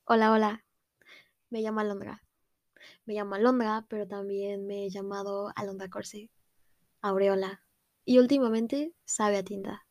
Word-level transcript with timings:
Hola, 0.00 0.32
hola. 0.32 0.64
Me 1.50 1.60
llamo 1.60 1.80
Alondra. 1.80 2.22
Me 3.04 3.14
llamo 3.14 3.34
Alondra, 3.34 3.84
pero 3.88 4.06
también 4.08 4.66
me 4.66 4.84
he 4.84 4.90
llamado 4.90 5.52
Alondra 5.54 5.88
Corse, 5.88 6.30
Aureola 7.02 7.62
y 8.04 8.18
últimamente 8.18 8.94
Sabe 9.04 9.36
a 9.36 9.42
Tinta. 9.42 9.86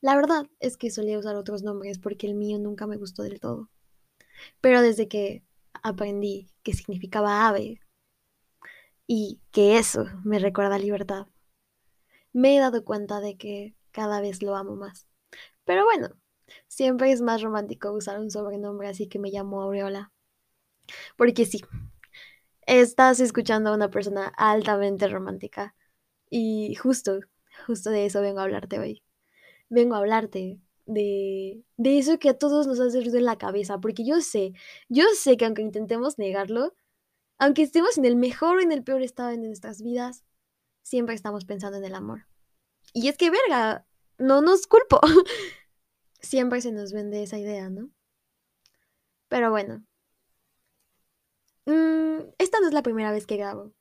La 0.00 0.16
verdad 0.16 0.48
es 0.60 0.76
que 0.76 0.90
solía 0.90 1.18
usar 1.18 1.36
otros 1.36 1.62
nombres 1.62 1.98
porque 1.98 2.26
el 2.26 2.34
mío 2.34 2.58
nunca 2.58 2.86
me 2.86 2.96
gustó 2.96 3.22
del 3.22 3.40
todo. 3.40 3.70
Pero 4.60 4.82
desde 4.82 5.08
que 5.08 5.44
aprendí 5.82 6.50
que 6.62 6.74
significaba 6.74 7.46
ave 7.48 7.80
y 9.06 9.40
que 9.52 9.78
eso 9.78 10.06
me 10.24 10.38
recuerda 10.38 10.76
a 10.76 10.78
libertad, 10.78 11.28
me 12.32 12.56
he 12.56 12.60
dado 12.60 12.84
cuenta 12.84 13.20
de 13.20 13.36
que 13.36 13.74
cada 13.92 14.20
vez 14.20 14.42
lo 14.42 14.56
amo 14.56 14.74
más. 14.74 15.06
Pero 15.64 15.84
bueno, 15.84 16.10
siempre 16.66 17.12
es 17.12 17.20
más 17.20 17.42
romántico 17.42 17.92
usar 17.92 18.20
un 18.20 18.30
sobrenombre, 18.30 18.88
así 18.88 19.08
que 19.08 19.18
me 19.18 19.30
llamo 19.30 19.62
Aureola. 19.62 20.12
Porque 21.16 21.44
sí, 21.44 21.62
estás 22.66 23.20
escuchando 23.20 23.70
a 23.70 23.74
una 23.74 23.90
persona 23.90 24.32
altamente 24.36 25.08
romántica. 25.08 25.74
Y 26.30 26.74
justo, 26.76 27.20
justo 27.66 27.90
de 27.90 28.06
eso 28.06 28.20
vengo 28.20 28.40
a 28.40 28.44
hablarte 28.44 28.78
hoy. 28.78 29.02
Vengo 29.68 29.94
a 29.94 29.98
hablarte 29.98 30.60
de, 30.86 31.62
de 31.76 31.98
eso 31.98 32.18
que 32.18 32.30
a 32.30 32.38
todos 32.38 32.66
nos 32.66 32.80
hace 32.80 33.00
ruido 33.00 33.18
en 33.18 33.26
la 33.26 33.38
cabeza, 33.38 33.78
porque 33.78 34.04
yo 34.04 34.20
sé, 34.20 34.52
yo 34.88 35.04
sé 35.14 35.36
que 35.36 35.44
aunque 35.44 35.62
intentemos 35.62 36.18
negarlo, 36.18 36.74
aunque 37.38 37.62
estemos 37.62 37.98
en 37.98 38.04
el 38.04 38.16
mejor 38.16 38.58
o 38.58 38.60
en 38.60 38.72
el 38.72 38.82
peor 38.82 39.02
estado 39.02 39.30
de 39.30 39.38
nuestras 39.38 39.82
vidas, 39.82 40.24
siempre 40.82 41.14
estamos 41.14 41.44
pensando 41.44 41.78
en 41.78 41.84
el 41.84 41.94
amor. 41.94 42.26
Y 42.92 43.08
es 43.08 43.16
que, 43.16 43.30
verga, 43.30 43.86
no 44.18 44.40
nos 44.40 44.66
culpo. 44.66 45.00
siempre 46.20 46.60
se 46.60 46.72
nos 46.72 46.92
vende 46.92 47.22
esa 47.22 47.38
idea, 47.38 47.70
¿no? 47.70 47.90
Pero 49.28 49.50
bueno, 49.50 49.84
Mm, 51.68 52.30
esta 52.38 52.60
no 52.60 52.68
es 52.68 52.72
la 52.72 52.82
primera 52.82 53.12
vez 53.12 53.26
que 53.26 53.36
grabo. 53.36 53.74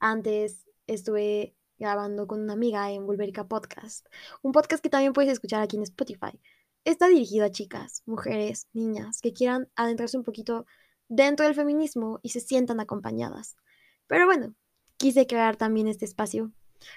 Antes 0.00 0.66
estuve 0.86 1.54
grabando 1.78 2.26
con 2.26 2.40
una 2.40 2.54
amiga 2.54 2.90
en 2.90 3.04
Vulverica 3.04 3.46
Podcast, 3.46 4.06
un 4.40 4.52
podcast 4.52 4.82
que 4.82 4.88
también 4.88 5.12
puedes 5.12 5.30
escuchar 5.32 5.60
aquí 5.60 5.76
en 5.76 5.82
Spotify. 5.82 6.40
Está 6.84 7.06
dirigido 7.06 7.44
a 7.44 7.50
chicas, 7.50 8.02
mujeres, 8.06 8.66
niñas 8.72 9.20
que 9.20 9.34
quieran 9.34 9.68
adentrarse 9.76 10.16
un 10.16 10.24
poquito 10.24 10.64
dentro 11.08 11.44
del 11.44 11.54
feminismo 11.54 12.18
y 12.22 12.30
se 12.30 12.40
sientan 12.40 12.80
acompañadas. 12.80 13.56
Pero 14.06 14.24
bueno, 14.24 14.54
quise 14.96 15.26
crear 15.26 15.56
también 15.56 15.86
este 15.86 16.06
espacio, 16.06 16.50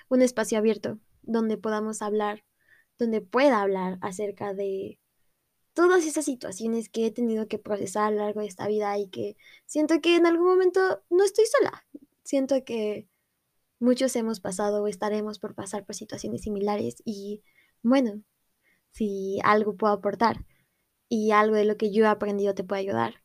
un 0.07 0.21
espacio 0.21 0.57
abierto 0.57 0.97
donde 1.23 1.57
podamos 1.57 2.01
hablar, 2.01 2.45
donde 3.01 3.19
pueda 3.19 3.61
hablar 3.61 3.97
acerca 4.01 4.53
de 4.53 4.99
todas 5.73 6.05
esas 6.05 6.23
situaciones 6.23 6.87
que 6.87 7.07
he 7.07 7.11
tenido 7.11 7.47
que 7.47 7.57
procesar 7.57 8.05
a 8.05 8.11
lo 8.11 8.17
largo 8.17 8.41
de 8.41 8.47
esta 8.47 8.67
vida 8.67 8.95
y 8.99 9.09
que 9.09 9.37
siento 9.65 9.99
que 10.01 10.15
en 10.15 10.27
algún 10.27 10.47
momento 10.47 11.01
no 11.09 11.23
estoy 11.23 11.45
sola. 11.45 11.83
Siento 12.23 12.63
que 12.63 13.07
muchos 13.79 14.15
hemos 14.15 14.39
pasado 14.39 14.83
o 14.83 14.87
estaremos 14.87 15.39
por 15.39 15.55
pasar 15.55 15.83
por 15.83 15.95
situaciones 15.95 16.43
similares 16.43 17.01
y 17.03 17.41
bueno, 17.81 18.21
si 18.91 19.39
algo 19.43 19.75
puedo 19.75 19.93
aportar 19.93 20.45
y 21.09 21.31
algo 21.31 21.55
de 21.55 21.65
lo 21.65 21.77
que 21.77 21.91
yo 21.91 22.05
he 22.05 22.07
aprendido 22.07 22.53
te 22.53 22.63
puede 22.63 22.81
ayudar, 22.81 23.23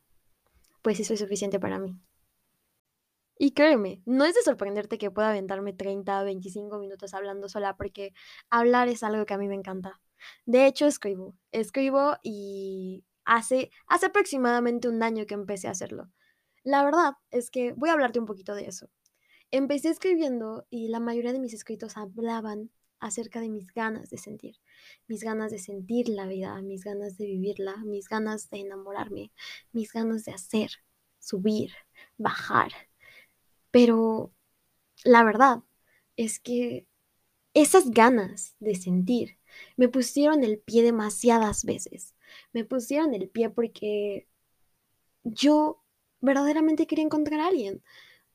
pues 0.81 1.01
eso 1.01 1.13
es 1.13 1.21
suficiente 1.21 1.61
para 1.61 1.79
mí. 1.79 2.01
Y 3.39 3.53
créeme, 3.53 4.03
no 4.07 4.25
es 4.25 4.35
de 4.35 4.43
sorprenderte 4.43 4.99
que 4.99 5.11
pueda 5.11 5.31
aventarme 5.31 5.75
30, 5.75 6.23
25 6.25 6.79
minutos 6.79 7.13
hablando 7.13 7.49
sola 7.49 7.77
porque 7.77 8.15
hablar 8.51 8.89
es 8.89 9.03
algo 9.03 9.27
que 9.27 9.35
a 9.35 9.39
mí 9.39 9.47
me 9.49 9.55
encanta. 9.55 10.01
De 10.47 10.67
hecho, 10.67 10.87
escribo, 10.87 11.37
escribo 11.53 12.17
y 12.23 13.05
hace, 13.25 13.71
hace 13.87 14.07
aproximadamente 14.07 14.89
un 14.89 15.03
año 15.03 15.27
que 15.27 15.35
empecé 15.35 15.69
a 15.69 15.73
hacerlo. 15.73 16.11
La 16.65 16.85
verdad 16.85 17.13
es 17.31 17.51
que 17.51 17.73
voy 17.75 17.91
a 17.91 17.93
hablarte 17.93 18.19
un 18.19 18.27
poquito 18.27 18.55
de 18.55 18.67
eso. 18.67 18.89
Empecé 19.51 19.91
escribiendo 19.91 20.67
y 20.71 20.89
la 20.89 21.01
mayoría 21.01 21.33
de 21.33 21.39
mis 21.39 21.55
escritos 21.55 21.97
hablaban 21.97 22.71
acerca 22.99 23.41
de 23.41 23.51
mis 23.51 23.73
ganas 23.73 24.11
de 24.11 24.19
sentir, 24.19 24.57
mis 25.07 25.23
ganas 25.23 25.51
de 25.51 25.59
sentir 25.59 26.09
la 26.09 26.27
vida, 26.27 26.61
mis 26.63 26.83
ganas 26.83 27.17
de 27.19 27.27
vivirla, 27.27 27.77
mis 27.85 28.09
ganas 28.09 28.51
de 28.51 28.61
enamorarme, 28.61 29.31
mis 29.73 29.93
ganas 29.93 30.25
de 30.25 30.33
hacer, 30.33 30.71
subir, 31.19 31.73
bajar. 32.17 32.73
Pero 33.77 34.33
la 35.05 35.23
verdad 35.23 35.63
es 36.17 36.41
que 36.41 36.87
esas 37.53 37.91
ganas 37.91 38.57
de 38.59 38.75
sentir 38.75 39.39
me 39.77 39.91
pusieron 39.91 40.45
el 40.45 40.59
pie 40.59 40.83
demasiadas 40.83 41.67
veces. 41.67 42.15
Me 42.55 42.65
pusieron 42.65 43.13
el 43.13 43.29
pie 43.29 43.51
porque 43.51 44.29
yo 45.25 45.83
verdaderamente 46.23 46.87
quería 46.87 47.05
encontrar 47.05 47.41
a 47.41 47.49
alguien. 47.49 47.83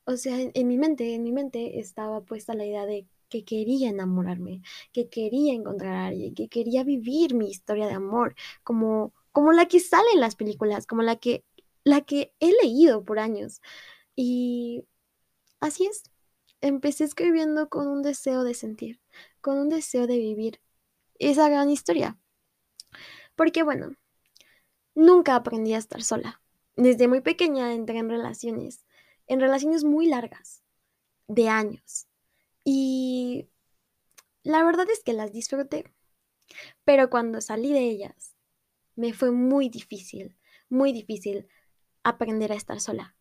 O 0.05 0.15
sea, 0.15 0.37
en, 0.39 0.67
mi 0.67 0.77
mente, 0.77 1.15
en 1.15 1.23
mi 1.23 1.31
mente 1.31 1.79
estaba 1.79 2.21
puesta 2.21 2.53
la 2.53 2.67
idea 2.67 2.85
de 2.85 3.07
que 3.27 3.43
quería 3.43 3.89
enamorarme, 3.89 4.61
que 4.93 5.09
quería 5.09 5.55
encontrar 5.55 5.95
a 5.95 6.05
alguien, 6.07 6.35
que 6.35 6.49
quería 6.49 6.83
vivir 6.83 7.33
mi 7.33 7.49
historia 7.49 7.87
de 7.87 7.93
amor, 7.93 8.35
como, 8.63 9.11
como 9.31 9.53
la 9.53 9.67
que 9.67 9.79
sale 9.79 10.11
en 10.13 10.21
las 10.21 10.35
películas, 10.35 10.85
como 10.85 11.01
la 11.01 11.15
que, 11.15 11.43
la 11.83 12.01
que 12.01 12.31
he 12.39 12.51
leído 12.63 13.03
por 13.03 13.17
años. 13.17 13.59
Y 14.15 14.85
así 15.61 15.85
es. 15.85 16.03
Empecé 16.59 17.05
escribiendo 17.05 17.69
con 17.69 17.87
un 17.87 18.01
deseo 18.01 18.43
de 18.43 18.53
sentir, 18.53 19.01
con 19.39 19.57
un 19.57 19.69
deseo 19.69 20.05
de 20.05 20.17
vivir 20.17 20.61
esa 21.17 21.47
gran 21.49 21.69
historia. 21.69 22.19
Porque 23.35 23.63
bueno, 23.63 23.95
nunca 24.93 25.35
aprendí 25.35 25.73
a 25.73 25.77
estar 25.77 26.03
sola. 26.03 26.41
Desde 26.75 27.07
muy 27.07 27.21
pequeña 27.21 27.73
entré 27.73 27.97
en 27.99 28.09
relaciones, 28.09 28.85
en 29.27 29.39
relaciones 29.39 29.83
muy 29.83 30.07
largas, 30.07 30.63
de 31.27 31.47
años. 31.47 32.07
Y 32.63 33.49
la 34.43 34.63
verdad 34.63 34.89
es 34.89 35.03
que 35.03 35.13
las 35.13 35.31
disfruté. 35.31 35.85
Pero 36.83 37.09
cuando 37.09 37.41
salí 37.41 37.71
de 37.71 37.87
ellas, 37.89 38.35
me 38.95 39.13
fue 39.13 39.31
muy 39.31 39.69
difícil, 39.69 40.37
muy 40.69 40.91
difícil 40.91 41.47
aprender 42.03 42.51
a 42.51 42.55
estar 42.55 42.79
sola. 42.79 43.15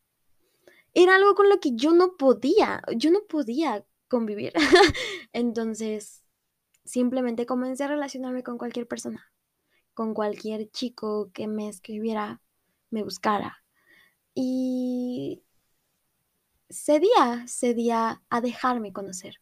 Era 0.95 1.17
algo 1.17 1.35
con 1.35 1.49
lo 1.49 1.61
que 1.61 1.73
yo 1.75 1.93
no 1.93 2.17
podía, 2.17 2.83
yo 2.97 3.11
no 3.11 3.23
podía 3.29 3.85
convivir. 4.09 4.53
Entonces, 5.33 6.25
simplemente 6.85 7.47
comencé 7.47 7.85
a 7.85 7.89
relacionarme 7.89 8.43
con 8.43 8.59
cualquier 8.59 8.87
persona, 8.89 9.33
con 9.95 10.15
cualquier 10.15 10.71
chico 10.71 11.31
que 11.33 11.47
me 11.47 11.69
escribiera, 11.69 12.41
me 12.91 13.03
buscara. 13.05 13.65
Y 14.35 15.43
cedía, 16.71 17.45
cedía 17.47 18.23
a 18.31 18.41
dejarme 18.41 18.93
conocer. 18.93 19.41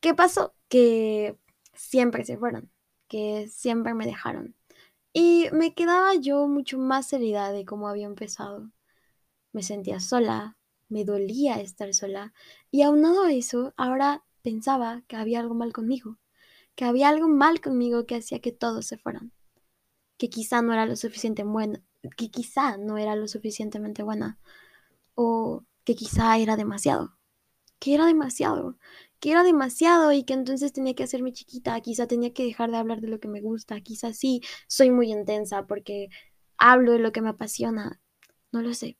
¿Qué 0.00 0.14
pasó? 0.14 0.54
Que 0.68 1.36
siempre 1.74 2.24
se 2.24 2.38
fueron, 2.38 2.70
que 3.08 3.48
siempre 3.48 3.94
me 3.94 4.06
dejaron. 4.06 4.54
Y 5.12 5.48
me 5.52 5.74
quedaba 5.74 6.14
yo 6.14 6.46
mucho 6.48 6.78
más 6.78 7.12
herida 7.12 7.52
de 7.52 7.64
cómo 7.64 7.88
había 7.88 8.06
empezado. 8.06 8.70
Me 9.56 9.62
sentía 9.62 10.00
sola, 10.00 10.58
me 10.90 11.06
dolía 11.06 11.62
estar 11.62 11.94
sola. 11.94 12.34
Y 12.70 12.82
aunado 12.82 13.22
a 13.22 13.32
eso, 13.32 13.72
ahora 13.78 14.22
pensaba 14.42 15.02
que 15.08 15.16
había 15.16 15.40
algo 15.40 15.54
mal 15.54 15.72
conmigo, 15.72 16.18
que 16.74 16.84
había 16.84 17.08
algo 17.08 17.26
mal 17.26 17.62
conmigo 17.62 18.04
que 18.04 18.16
hacía 18.16 18.40
que 18.40 18.52
todos 18.52 18.84
se 18.84 18.98
fueran, 18.98 19.32
que 20.18 20.28
quizá 20.28 20.60
no 20.60 20.74
era 20.74 20.84
lo 20.84 20.94
suficiente 20.94 21.42
buena, 21.42 21.82
que 22.18 22.30
quizá 22.30 22.76
no 22.76 22.98
era 22.98 23.16
lo 23.16 23.28
suficientemente 23.28 24.02
buena, 24.02 24.38
o 25.14 25.64
que 25.84 25.94
quizá 25.94 26.36
era 26.36 26.56
demasiado, 26.56 27.16
que 27.78 27.94
era 27.94 28.04
demasiado, 28.04 28.76
que 29.20 29.30
era 29.30 29.42
demasiado 29.42 30.12
y 30.12 30.24
que 30.24 30.34
entonces 30.34 30.74
tenía 30.74 30.94
que 30.94 31.04
hacerme 31.04 31.32
chiquita, 31.32 31.80
quizá 31.80 32.06
tenía 32.06 32.34
que 32.34 32.44
dejar 32.44 32.70
de 32.70 32.76
hablar 32.76 33.00
de 33.00 33.08
lo 33.08 33.20
que 33.20 33.28
me 33.28 33.40
gusta, 33.40 33.80
quizá 33.80 34.12
sí, 34.12 34.42
soy 34.68 34.90
muy 34.90 35.10
intensa 35.10 35.66
porque 35.66 36.10
hablo 36.58 36.92
de 36.92 36.98
lo 36.98 37.10
que 37.12 37.22
me 37.22 37.30
apasiona, 37.30 38.02
no 38.52 38.60
lo 38.60 38.74
sé. 38.74 38.98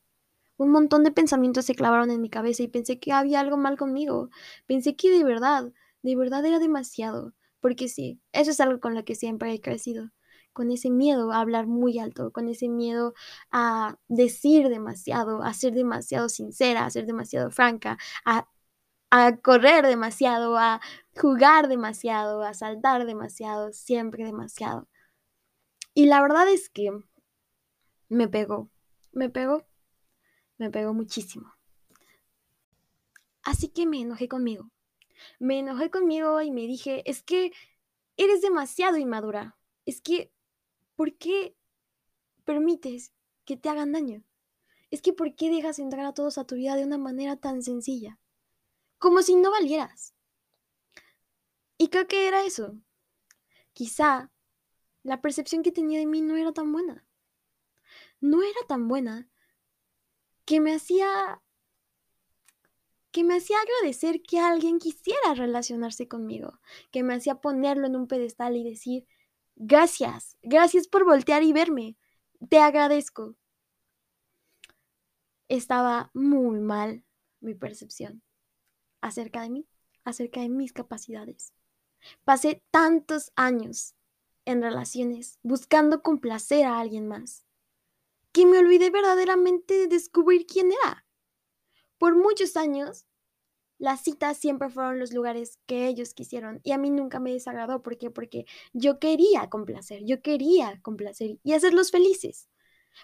Un 0.59 0.71
montón 0.71 1.05
de 1.05 1.13
pensamientos 1.13 1.67
se 1.67 1.75
clavaron 1.75 2.11
en 2.11 2.21
mi 2.21 2.31
cabeza 2.31 2.63
y 2.63 2.69
pensé 2.69 2.99
que 2.99 3.13
había 3.13 3.41
algo 3.41 3.57
mal 3.57 3.77
conmigo. 3.77 4.31
Pensé 4.67 4.97
que 4.97 5.11
de 5.11 5.25
verdad, 5.25 5.73
de 6.03 6.17
verdad 6.17 6.45
era 6.45 6.59
demasiado. 6.59 7.35
Porque 7.61 7.89
sí, 7.89 8.21
eso 8.33 8.51
es 8.51 8.61
algo 8.61 8.81
con 8.81 8.95
lo 8.95 9.05
que 9.05 9.15
siempre 9.15 9.53
he 9.53 9.61
crecido. 9.61 10.11
Con 10.53 10.71
ese 10.71 10.91
miedo 10.91 11.33
a 11.33 11.41
hablar 11.41 11.67
muy 11.67 11.99
alto, 11.99 12.33
con 12.33 12.49
ese 12.49 12.69
miedo 12.69 13.13
a 13.51 13.99
decir 14.09 14.69
demasiado, 14.69 15.43
a 15.43 15.53
ser 15.53 15.75
demasiado 15.75 16.29
sincera, 16.29 16.87
a 16.87 16.91
ser 16.91 17.07
demasiado 17.07 17.51
franca, 17.51 17.99
a, 18.25 18.49
a 19.11 19.37
correr 19.39 19.87
demasiado, 19.87 20.57
a 20.59 20.81
jugar 21.15 21.69
demasiado, 21.69 22.43
a 22.43 22.55
saltar 22.55 23.07
demasiado, 23.07 23.73
siempre 23.73 24.25
demasiado. 24.25 24.89
Y 25.95 26.07
la 26.07 26.23
verdad 26.23 26.49
es 26.49 26.69
que 26.71 26.91
me 28.09 28.29
pegó, 28.29 28.71
me 29.13 29.29
pegó 29.29 29.65
me 30.59 30.71
pegó 30.71 30.95
muchísimo. 30.95 31.55
Así 33.43 33.69
que 33.69 33.87
me 33.87 34.01
enojé 34.01 34.29
conmigo. 34.29 34.71
Me 35.39 35.59
enojé 35.59 35.91
conmigo 35.91 36.41
y 36.43 36.51
me 36.51 36.63
dije, 36.63 37.09
es 37.09 37.23
que 37.23 37.53
eres 38.17 38.43
demasiado 38.43 38.97
inmadura. 38.97 39.57
Es 39.85 40.01
que, 40.01 40.33
¿por 40.95 41.17
qué 41.17 41.57
permites 42.47 43.13
que 43.45 43.57
te 43.57 43.69
hagan 43.69 43.93
daño. 43.93 44.25
Es 44.91 45.03
que 45.03 45.13
¿por 45.13 45.35
qué 45.35 45.51
dejas 45.51 45.79
entrar 45.79 46.07
a 46.07 46.15
todos 46.15 46.39
a 46.39 46.47
tu 46.47 46.55
vida 46.55 46.77
de 46.77 46.85
una 46.85 46.97
manera 46.97 47.37
tan 47.37 47.63
sencilla? 47.63 48.19
Como 48.99 49.21
si 49.21 49.37
no 49.37 49.51
valieras. 49.51 50.15
Y 51.77 51.89
creo 51.89 52.07
que 52.07 52.29
era 52.29 52.45
eso. 52.45 52.79
Quizá 53.75 54.33
la 55.03 55.21
percepción 55.21 55.63
que 55.63 55.73
tenía 55.73 55.99
de 55.99 56.07
mí 56.07 56.23
no 56.23 56.37
era 56.37 56.53
tan 56.53 56.73
buena. 56.73 57.07
No 58.21 58.43
era 58.43 58.61
tan 58.67 58.89
buena 58.89 59.29
que 60.47 60.61
me 60.61 60.75
hacía 60.75 61.43
que 63.11 63.25
me 63.25 63.37
hacía 63.37 63.57
agradecer 63.59 64.23
que 64.23 64.39
alguien 64.39 64.79
quisiera 64.79 65.33
relacionarse 65.35 66.07
conmigo, 66.07 66.61
que 66.91 67.03
me 67.03 67.15
hacía 67.15 67.37
ponerlo 67.37 67.87
en 67.87 67.97
un 67.97 68.09
pedestal 68.09 68.57
y 68.57 68.63
decir, 68.63 69.07
gracias, 69.55 70.37
gracias 70.43 70.87
por 70.87 71.07
voltear 71.07 71.43
y 71.43 71.55
verme, 71.55 71.97
te 72.51 72.59
agradezco. 72.59 73.35
Estaba 75.49 76.11
muy 76.13 76.61
mal 76.61 77.05
mi 77.41 77.55
percepción 77.55 78.23
acerca 79.01 79.41
de 79.41 79.49
mí, 79.49 79.69
acerca 80.05 80.41
de 80.41 80.51
mis 80.51 80.75
capacidades. 80.75 81.55
Pasé 82.25 82.63
tantos 82.71 83.33
años 83.35 83.95
en 84.45 84.61
relaciones 84.61 85.39
buscando 85.43 86.03
complacer 86.03 86.67
a 86.67 86.81
alguien 86.81 87.09
más 87.09 87.46
que 88.37 88.45
me 88.45 88.59
olvidé 88.59 88.91
verdaderamente 88.91 89.73
de 89.73 89.87
descubrir 89.87 90.45
quién 90.45 90.71
era. 90.71 91.07
Por 91.97 92.17
muchos 92.17 92.55
años, 92.59 93.07
las 93.79 94.03
citas 94.03 94.37
siempre 94.37 94.69
fueron 94.69 94.99
los 94.99 95.15
lugares 95.15 95.59
que 95.65 95.87
ellos 95.87 96.13
quisieron 96.13 96.61
y 96.63 96.73
a 96.73 96.77
mí 96.77 96.91
nunca 96.91 97.19
me 97.19 97.33
desagradó. 97.33 97.83
¿Por 97.83 97.97
qué? 97.97 98.11
Porque 98.11 98.45
yo 98.75 98.99
quería 98.99 99.49
complacer, 99.49 100.03
yo 100.05 100.21
quería 100.21 100.79
complacer 100.83 101.39
y 101.43 101.55
hacerlos 101.55 101.91
felices. 101.91 102.51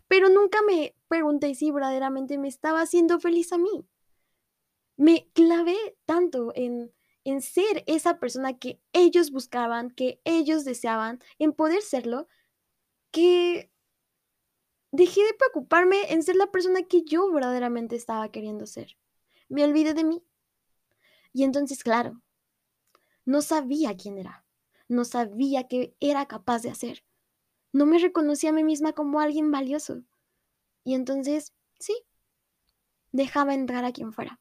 Pero 0.06 0.28
nunca 0.28 0.58
me 0.68 0.94
pregunté 1.08 1.54
si 1.54 1.70
verdaderamente 1.70 2.36
me 2.36 2.48
estaba 2.48 2.82
haciendo 2.82 3.18
feliz 3.18 3.54
a 3.54 3.56
mí. 3.56 3.88
Me 4.98 5.30
clavé 5.32 5.96
tanto 6.04 6.52
en, 6.54 6.92
en 7.24 7.40
ser 7.40 7.84
esa 7.86 8.20
persona 8.20 8.58
que 8.58 8.82
ellos 8.92 9.30
buscaban, 9.30 9.90
que 9.90 10.20
ellos 10.24 10.66
deseaban, 10.66 11.20
en 11.38 11.54
poder 11.54 11.80
serlo, 11.80 12.28
que 13.10 13.71
dejé 14.92 15.22
de 15.24 15.34
preocuparme 15.34 16.12
en 16.12 16.22
ser 16.22 16.36
la 16.36 16.50
persona 16.50 16.82
que 16.82 17.02
yo 17.02 17.30
verdaderamente 17.32 17.96
estaba 17.96 18.30
queriendo 18.30 18.66
ser. 18.66 18.96
Me 19.48 19.64
olvidé 19.64 19.94
de 19.94 20.04
mí. 20.04 20.22
Y 21.32 21.44
entonces, 21.44 21.82
claro, 21.82 22.22
no 23.24 23.42
sabía 23.42 23.96
quién 23.96 24.18
era. 24.18 24.44
No 24.88 25.04
sabía 25.04 25.66
qué 25.66 25.96
era 26.00 26.26
capaz 26.26 26.62
de 26.62 26.70
hacer. 26.70 27.04
No 27.72 27.86
me 27.86 27.98
reconocía 27.98 28.50
a 28.50 28.52
mí 28.52 28.62
misma 28.62 28.92
como 28.92 29.20
alguien 29.20 29.50
valioso. 29.50 30.02
Y 30.84 30.94
entonces, 30.94 31.54
sí, 31.78 32.04
dejaba 33.12 33.54
entrar 33.54 33.84
a 33.84 33.92
quien 33.92 34.12
fuera. 34.12 34.40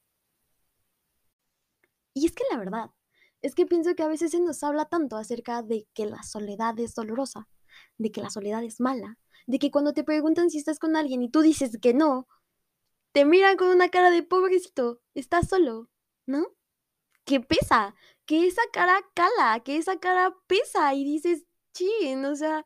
Y 2.13 2.25
es 2.25 2.33
que 2.33 2.43
la 2.51 2.57
verdad, 2.57 2.89
es 3.41 3.55
que 3.55 3.65
pienso 3.65 3.95
que 3.95 4.03
a 4.03 4.07
veces 4.07 4.31
se 4.31 4.41
nos 4.41 4.61
habla 4.63 4.85
tanto 4.85 5.15
acerca 5.15 5.61
de 5.61 5.87
que 5.93 6.05
la 6.05 6.23
soledad 6.23 6.77
es 6.79 6.93
dolorosa, 6.93 7.47
de 7.97 8.11
que 8.11 8.21
la 8.21 8.29
soledad 8.29 8.63
es 8.63 8.81
mala, 8.81 9.17
de 9.47 9.59
que 9.59 9.71
cuando 9.71 9.93
te 9.93 10.03
preguntan 10.03 10.49
si 10.49 10.57
estás 10.57 10.79
con 10.79 10.95
alguien 10.95 11.21
y 11.23 11.29
tú 11.29 11.41
dices 11.41 11.77
que 11.81 11.93
no, 11.93 12.27
te 13.11 13.25
miran 13.25 13.57
con 13.57 13.69
una 13.69 13.89
cara 13.89 14.09
de 14.09 14.23
pobrecito, 14.23 15.01
estás 15.13 15.49
solo, 15.49 15.89
¿no? 16.25 16.47
Que 17.25 17.39
pesa, 17.41 17.95
que 18.25 18.47
esa 18.47 18.61
cara 18.73 18.99
cala, 19.13 19.61
que 19.63 19.77
esa 19.77 19.99
cara 19.99 20.35
pesa 20.47 20.93
y 20.93 21.03
dices, 21.03 21.45
chin, 21.73 22.25
o 22.25 22.35
sea, 22.35 22.63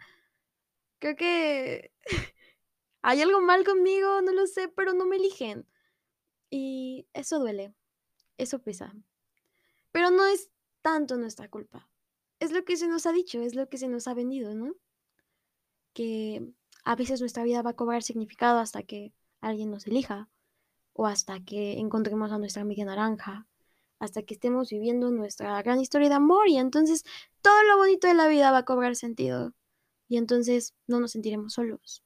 creo 1.00 1.16
que 1.16 1.92
hay 3.02 3.22
algo 3.22 3.42
mal 3.42 3.64
conmigo, 3.66 4.22
no 4.22 4.32
lo 4.34 4.48
sé, 4.48 4.68
pero 4.68 4.94
no 4.94 5.06
me 5.06 5.18
eligen. 5.18 5.68
Y 6.50 7.08
eso 7.14 7.40
duele, 7.40 7.74
eso 8.38 8.60
pesa. 8.62 8.94
Pero 9.92 10.12
no 10.12 10.26
es 10.26 10.52
tanto 10.82 11.18
nuestra 11.18 11.50
culpa. 11.50 11.90
Es 12.40 12.52
lo 12.52 12.64
que 12.66 12.78
se 12.78 12.88
nos 12.88 13.06
ha 13.06 13.12
dicho, 13.12 13.42
es 13.42 13.56
lo 13.56 13.70
que 13.70 13.78
se 13.78 13.88
nos 13.88 14.08
ha 14.08 14.14
vendido, 14.14 14.54
¿no? 14.54 14.76
Que 15.94 16.54
a 16.86 16.96
veces 16.96 17.20
nuestra 17.20 17.44
vida 17.44 17.62
va 17.62 17.72
a 17.72 17.76
cobrar 17.76 18.04
significado 18.04 18.60
hasta 18.60 18.84
que 18.84 19.14
alguien 19.42 19.72
nos 19.72 19.88
elija 19.88 20.30
o 20.94 21.08
hasta 21.08 21.44
que 21.44 21.80
encontremos 21.80 22.32
a 22.32 22.38
nuestra 22.38 22.62
amiga 22.62 22.86
naranja, 22.86 23.48
hasta 24.00 24.24
que 24.24 24.36
estemos 24.36 24.70
viviendo 24.70 25.12
nuestra 25.12 25.62
gran 25.62 25.82
historia 25.82 26.10
de 26.10 26.16
amor 26.16 26.48
y 26.48 26.58
entonces 26.58 27.04
todo 27.42 27.64
lo 27.64 27.78
bonito 27.78 28.08
de 28.08 28.14
la 28.14 28.28
vida 28.28 28.52
va 28.52 28.60
a 28.60 28.66
cobrar 28.66 28.96
sentido 28.96 29.54
y 30.08 30.18
entonces 30.18 30.76
no 30.88 31.00
nos 31.00 31.12
sentiremos 31.12 31.54
solos 31.54 32.04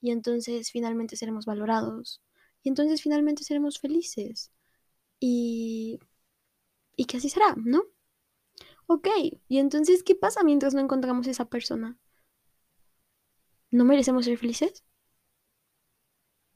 y 0.00 0.10
entonces 0.10 0.70
finalmente 0.72 1.16
seremos 1.16 1.46
valorados 1.46 2.22
y 2.62 2.68
entonces 2.68 3.02
finalmente 3.02 3.44
seremos 3.44 3.78
felices 3.80 4.52
y 5.20 6.00
y 7.00 7.06
que 7.06 7.16
así 7.16 7.30
será, 7.30 7.54
¿no? 7.56 7.84
Ok, 8.86 9.08
y 9.48 9.58
entonces, 9.58 10.02
¿qué 10.02 10.14
pasa 10.14 10.42
mientras 10.44 10.74
no 10.74 10.80
encontramos 10.80 11.26
esa 11.28 11.46
persona? 11.46 11.96
¿No 13.70 13.84
merecemos 13.84 14.24
ser 14.24 14.36
felices? 14.36 14.84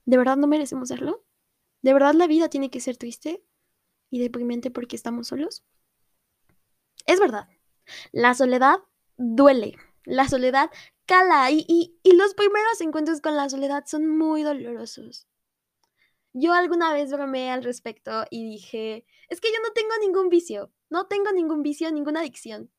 ¿De 0.04 0.16
verdad 0.16 0.36
no 0.36 0.46
merecemos 0.46 0.88
serlo? 0.88 1.24
¿De 1.82 1.92
verdad 1.92 2.14
la 2.14 2.26
vida 2.26 2.48
tiene 2.48 2.70
que 2.70 2.80
ser 2.80 2.96
triste 2.96 3.44
y 4.10 4.20
deprimente 4.20 4.70
porque 4.70 4.96
estamos 4.96 5.28
solos? 5.28 5.64
Es 7.06 7.20
verdad, 7.20 7.48
la 8.12 8.34
soledad 8.34 8.78
duele, 9.16 9.76
la 10.04 10.28
soledad 10.28 10.70
cala 11.06 11.50
y, 11.50 11.64
y, 11.68 12.16
los 12.16 12.34
primeros 12.34 12.80
encuentros 12.80 13.20
con 13.20 13.36
la 13.36 13.48
soledad 13.48 13.84
son 13.86 14.08
muy 14.08 14.42
dolorosos. 14.42 15.28
Yo 16.32 16.52
alguna 16.52 16.92
vez 16.92 17.12
bromeé 17.12 17.50
al 17.50 17.62
respecto 17.62 18.24
y 18.30 18.48
dije, 18.48 19.06
es 19.28 19.40
que 19.40 19.48
yo 19.48 19.58
no 19.62 19.72
tengo 19.72 19.92
ningún 20.00 20.30
vicio, 20.30 20.72
no 20.88 21.06
tengo 21.06 21.30
ningún 21.32 21.62
vicio, 21.62 21.92
ninguna 21.92 22.20
adicción, 22.20 22.72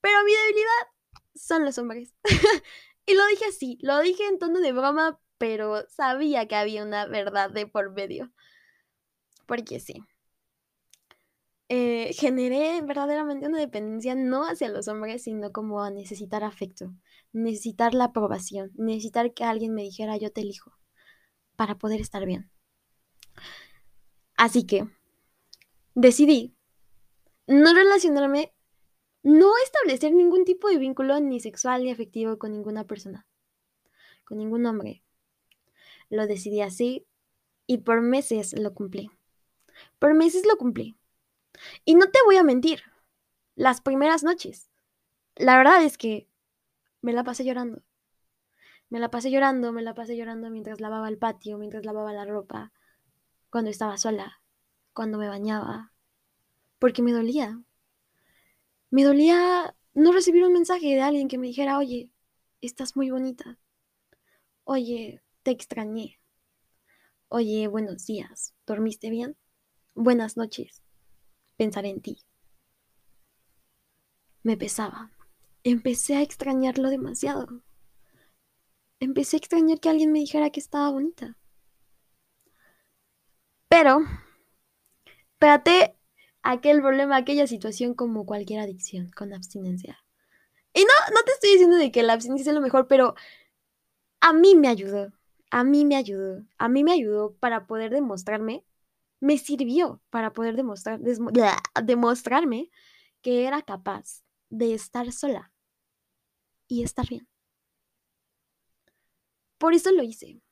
pero 0.00 0.22
mi 0.24 0.32
debilidad 0.32 0.88
son 1.34 1.64
los 1.64 1.76
hombres. 1.78 2.14
Y 3.06 3.14
lo 3.14 3.26
dije 3.26 3.44
así, 3.46 3.78
lo 3.82 4.00
dije 4.00 4.26
en 4.26 4.38
tono 4.38 4.60
de 4.60 4.72
broma, 4.72 5.20
pero 5.38 5.86
sabía 5.88 6.46
que 6.46 6.56
había 6.56 6.84
una 6.84 7.06
verdad 7.06 7.50
de 7.50 7.66
por 7.66 7.92
medio. 7.92 8.32
Porque 9.46 9.80
sí. 9.80 10.02
Eh, 11.68 12.12
generé 12.14 12.82
verdaderamente 12.82 13.46
una 13.46 13.58
dependencia 13.58 14.14
no 14.14 14.44
hacia 14.44 14.68
los 14.68 14.86
hombres, 14.88 15.24
sino 15.24 15.52
como 15.52 15.82
a 15.82 15.90
necesitar 15.90 16.44
afecto, 16.44 16.92
necesitar 17.32 17.94
la 17.94 18.04
aprobación, 18.04 18.70
necesitar 18.74 19.32
que 19.32 19.44
alguien 19.44 19.74
me 19.74 19.82
dijera 19.82 20.16
yo 20.18 20.30
te 20.30 20.42
elijo 20.42 20.72
para 21.56 21.76
poder 21.76 22.00
estar 22.00 22.26
bien. 22.26 22.50
Así 24.36 24.66
que 24.66 24.86
decidí 25.94 26.56
no 27.46 27.74
relacionarme 27.74 28.53
no 29.24 29.52
establecer 29.64 30.12
ningún 30.12 30.44
tipo 30.44 30.68
de 30.68 30.76
vínculo 30.76 31.18
ni 31.18 31.40
sexual 31.40 31.82
ni 31.82 31.90
afectivo 31.90 32.38
con 32.38 32.52
ninguna 32.52 32.84
persona, 32.84 33.26
con 34.24 34.36
ningún 34.38 34.66
hombre. 34.66 35.02
Lo 36.10 36.26
decidí 36.26 36.60
así 36.60 37.06
y 37.66 37.78
por 37.78 38.02
meses 38.02 38.52
lo 38.58 38.74
cumplí. 38.74 39.10
Por 39.98 40.14
meses 40.14 40.46
lo 40.46 40.56
cumplí. 40.58 40.96
Y 41.86 41.94
no 41.94 42.10
te 42.10 42.18
voy 42.26 42.36
a 42.36 42.44
mentir, 42.44 42.82
las 43.56 43.80
primeras 43.80 44.24
noches, 44.24 44.70
la 45.36 45.56
verdad 45.56 45.82
es 45.82 45.96
que 45.96 46.28
me 47.00 47.14
la 47.14 47.24
pasé 47.24 47.44
llorando. 47.44 47.82
Me 48.90 48.98
la 48.98 49.10
pasé 49.10 49.30
llorando, 49.30 49.72
me 49.72 49.82
la 49.82 49.94
pasé 49.94 50.16
llorando 50.16 50.50
mientras 50.50 50.80
lavaba 50.80 51.08
el 51.08 51.16
patio, 51.16 51.56
mientras 51.56 51.86
lavaba 51.86 52.12
la 52.12 52.26
ropa, 52.26 52.72
cuando 53.48 53.70
estaba 53.70 53.96
sola, 53.96 54.42
cuando 54.92 55.16
me 55.16 55.28
bañaba, 55.28 55.92
porque 56.78 57.00
me 57.00 57.12
dolía, 57.12 57.62
me 58.94 59.02
dolía 59.02 59.74
no 59.94 60.12
recibir 60.12 60.44
un 60.44 60.52
mensaje 60.52 60.86
de 60.86 61.00
alguien 61.00 61.26
que 61.26 61.36
me 61.36 61.48
dijera, 61.48 61.78
oye, 61.78 62.12
estás 62.60 62.94
muy 62.94 63.10
bonita. 63.10 63.58
Oye, 64.62 65.20
te 65.42 65.50
extrañé. 65.50 66.20
Oye, 67.26 67.66
buenos 67.66 68.06
días. 68.06 68.54
¿Dormiste 68.64 69.10
bien? 69.10 69.36
Buenas 69.96 70.36
noches. 70.36 70.80
Pensaré 71.56 71.88
en 71.88 72.02
ti. 72.02 72.18
Me 74.44 74.56
pesaba. 74.56 75.10
Empecé 75.64 76.14
a 76.14 76.22
extrañarlo 76.22 76.88
demasiado. 76.88 77.64
Empecé 79.00 79.34
a 79.34 79.38
extrañar 79.38 79.80
que 79.80 79.88
alguien 79.88 80.12
me 80.12 80.20
dijera 80.20 80.50
que 80.50 80.60
estaba 80.60 80.88
bonita. 80.92 81.36
Pero 83.68 84.02
traté 85.40 85.96
aquel 86.44 86.80
problema, 86.82 87.16
aquella 87.16 87.46
situación 87.46 87.94
como 87.94 88.26
cualquier 88.26 88.60
adicción, 88.60 89.10
con 89.10 89.32
abstinencia. 89.32 90.04
Y 90.72 90.82
no, 90.82 91.14
no 91.14 91.22
te 91.24 91.32
estoy 91.32 91.50
diciendo 91.52 91.76
de 91.76 91.90
que 91.90 92.02
la 92.02 92.12
abstinencia 92.12 92.50
es 92.50 92.54
lo 92.54 92.60
mejor, 92.60 92.86
pero 92.86 93.14
a 94.20 94.32
mí 94.32 94.54
me 94.54 94.68
ayudó, 94.68 95.12
a 95.50 95.64
mí 95.64 95.84
me 95.84 95.96
ayudó, 95.96 96.44
a 96.58 96.68
mí 96.68 96.84
me 96.84 96.92
ayudó 96.92 97.34
para 97.36 97.66
poder 97.66 97.90
demostrarme, 97.90 98.64
me 99.20 99.38
sirvió 99.38 100.02
para 100.10 100.32
poder 100.32 100.54
demostrar, 100.54 101.00
demostrarme 101.82 102.70
que 103.22 103.46
era 103.46 103.62
capaz 103.62 104.22
de 104.50 104.74
estar 104.74 105.10
sola 105.12 105.50
y 106.68 106.82
estar 106.82 107.08
bien. 107.08 107.26
Por 109.56 109.72
eso 109.72 109.92
lo 109.92 110.02
hice, 110.02 110.42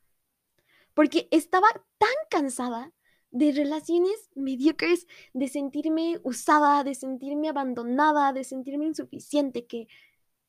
porque 0.95 1.29
estaba 1.31 1.69
tan 1.99 2.15
cansada 2.31 2.93
de 3.33 3.53
relaciones 3.53 4.31
mediocres, 4.35 5.07
de 5.35 5.49
sentirme 5.49 6.21
usada, 6.23 6.85
de 6.85 6.95
sentirme 6.95 7.49
abandonada, 7.49 8.33
de 8.33 8.45
sentirme 8.45 8.87
insuficiente, 8.87 9.67
que 9.67 9.89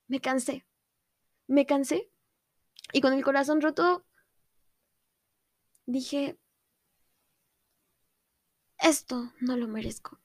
me 0.08 0.20
cansé. 0.22 0.66
Me 1.48 1.66
cansé. 1.66 2.10
Y 2.94 3.02
con 3.02 3.14
el 3.14 3.24
corazón 3.24 3.62
roto, 3.62 4.06
dije, 5.86 6.38
esto 8.80 9.32
no 9.42 9.58
lo 9.58 9.68
merezco. 9.68 10.20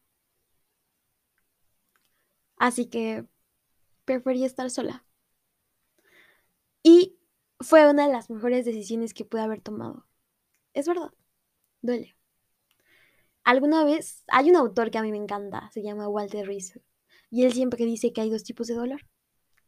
Así 2.57 2.87
que 2.87 3.25
preferí 4.05 4.45
estar 4.45 4.71
sola. 4.71 5.05
Y 6.83 7.19
fue 7.61 7.88
una 7.91 8.07
de 8.07 8.12
las 8.12 8.31
mejores 8.31 8.65
decisiones 8.65 9.15
que 9.15 9.25
pude 9.25 9.43
haber 9.43 9.61
tomado. 9.61 10.07
Es 10.75 10.88
verdad, 10.88 11.12
duele. 11.83 12.18
Alguna 13.49 13.83
vez 13.83 14.25
hay 14.28 14.50
un 14.50 14.57
autor 14.57 14.90
que 14.90 14.99
a 14.99 15.02
mí 15.02 15.11
me 15.11 15.17
encanta, 15.17 15.71
se 15.73 15.83
llama 15.83 16.07
Walter 16.07 16.47
Rizzo, 16.47 16.81
y 17.31 17.47
él 17.47 17.55
siempre 17.55 17.83
dice 17.87 18.12
que 18.12 18.21
hay 18.21 18.28
dos 18.28 18.45
tipos 18.45 18.67
de 18.67 18.75
dolor. 18.75 19.07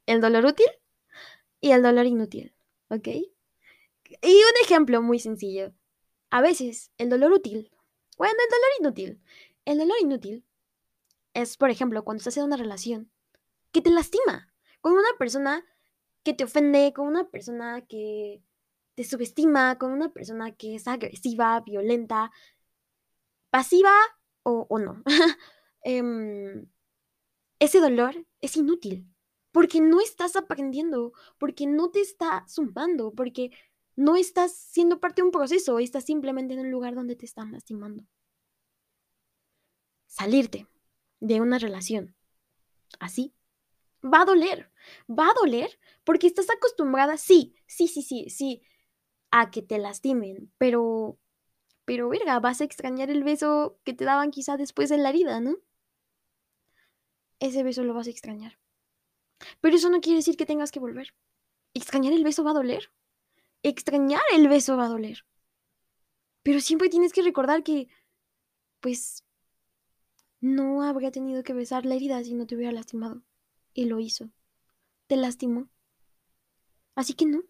El 0.04 0.20
dolor 0.20 0.44
útil 0.44 0.66
y 1.62 1.70
el 1.70 1.82
dolor 1.82 2.04
inútil, 2.04 2.54
¿ok? 2.90 3.08
Y 3.08 4.34
un 4.34 4.64
ejemplo 4.64 5.00
muy 5.00 5.18
sencillo. 5.18 5.72
A 6.28 6.42
veces 6.42 6.92
el 6.99 7.08
dolor 7.08 7.32
útil, 7.32 7.70
bueno, 8.18 8.34
el 8.34 8.50
dolor 8.50 8.70
inútil. 8.80 9.22
El 9.64 9.78
dolor 9.78 9.96
inútil 10.02 10.44
es, 11.32 11.56
por 11.56 11.70
ejemplo, 11.70 12.04
cuando 12.04 12.18
estás 12.18 12.37
en 12.37 12.44
una 12.44 12.58
relación 12.58 13.10
que 13.72 13.80
te 13.80 13.88
lastima 13.88 14.52
con 14.82 14.92
una 14.92 15.08
persona 15.18 15.64
que 16.22 16.34
te 16.34 16.44
ofende, 16.44 16.92
con 16.92 17.06
una 17.06 17.30
persona 17.30 17.80
que 17.87 18.42
te 18.94 19.04
subestima, 19.04 19.78
con 19.78 19.90
una 19.92 20.12
persona 20.12 20.52
que 20.52 20.75
es 20.75 20.87
agresiva, 20.87 21.58
violenta, 21.60 22.30
pasiva 23.50 23.92
o, 24.42 24.78
no. 24.78 25.02
Em, 25.83 26.66
ese 27.59 27.80
dolor 27.80 28.26
es 28.42 28.57
inútil 28.57 29.11
porque 29.50 29.80
no 29.80 29.99
estás 30.00 30.37
aprendiendo, 30.37 31.12
porque 31.38 31.66
no 31.66 31.90
te 31.90 32.00
está 32.02 32.45
sumando, 32.47 33.12
porque 33.14 33.50
no 33.97 34.16
estás 34.16 34.54
siendo 34.54 35.00
parte 35.00 35.23
de 35.23 35.26
un 35.26 35.33
proceso, 35.33 35.78
estás 35.78 36.04
simplemente 36.04 36.52
en 36.52 36.61
un 36.61 36.71
lugar 36.71 36.95
donde 36.95 37.16
te 37.16 37.25
están 37.25 37.52
lastimando. 37.52 38.04
Salirte 40.07 40.66
de 41.21 41.40
una 41.40 41.59
relación 41.59 42.14
así 42.99 43.35
va 44.02 44.23
a 44.23 44.25
doler, 44.25 44.71
va 45.09 45.28
a 45.28 45.35
doler 45.35 45.78
porque 46.04 46.26
estás 46.26 46.49
acostumbrada, 46.50 47.16
sí, 47.16 47.54
sí, 47.66 47.87
sí, 47.87 48.02
sí, 48.02 48.28
sí, 48.30 48.62
a 49.30 49.50
que 49.50 49.62
te 49.62 49.78
lastimen, 49.78 50.52
pero, 50.59 51.19
pero, 51.90 52.09
verga, 52.09 52.38
vas 52.38 52.61
a 52.61 52.64
extrañar 52.64 53.11
el 53.11 53.25
beso 53.25 53.80
que 53.82 53.92
te 53.92 54.04
daban 54.04 54.30
quizá 54.30 54.56
después 54.56 54.90
de 54.90 54.97
la 54.97 55.09
herida, 55.09 55.40
¿no? 55.40 55.56
Ese 57.40 57.64
beso 57.64 57.82
lo 57.82 57.94
vas 57.94 58.06
a 58.06 58.11
extrañar. 58.11 58.61
Pero 59.61 59.75
eso 59.75 59.90
no 59.90 60.00
quiere 60.00 60.18
decir 60.18 60.37
que 60.37 60.47
tengas 60.47 60.70
que 60.70 60.78
volver. 60.78 61.12
Extrañar 61.75 62.12
el 62.12 62.23
beso 62.23 62.44
va 62.44 62.52
a 62.52 62.54
doler. 62.54 62.92
Extrañar 63.64 64.23
el 64.32 64.47
beso 64.47 64.76
va 64.76 64.85
a 64.85 64.88
doler. 64.88 65.26
Pero 66.44 66.61
siempre 66.61 66.90
tienes 66.90 67.12
que 67.12 67.23
recordar 67.23 67.64
que, 67.64 67.88
pues, 68.78 69.25
no 70.38 70.85
habría 70.85 71.11
tenido 71.11 71.42
que 71.42 71.54
besar 71.54 71.87
la 71.87 71.97
herida 71.97 72.23
si 72.23 72.35
no 72.35 72.47
te 72.47 72.54
hubiera 72.54 72.70
lastimado. 72.70 73.25
Y 73.75 73.87
lo 73.87 73.99
hizo. 73.99 74.30
Te 75.09 75.16
lastimó. 75.16 75.68
Así 76.94 77.14
que 77.14 77.26
no. 77.26 77.42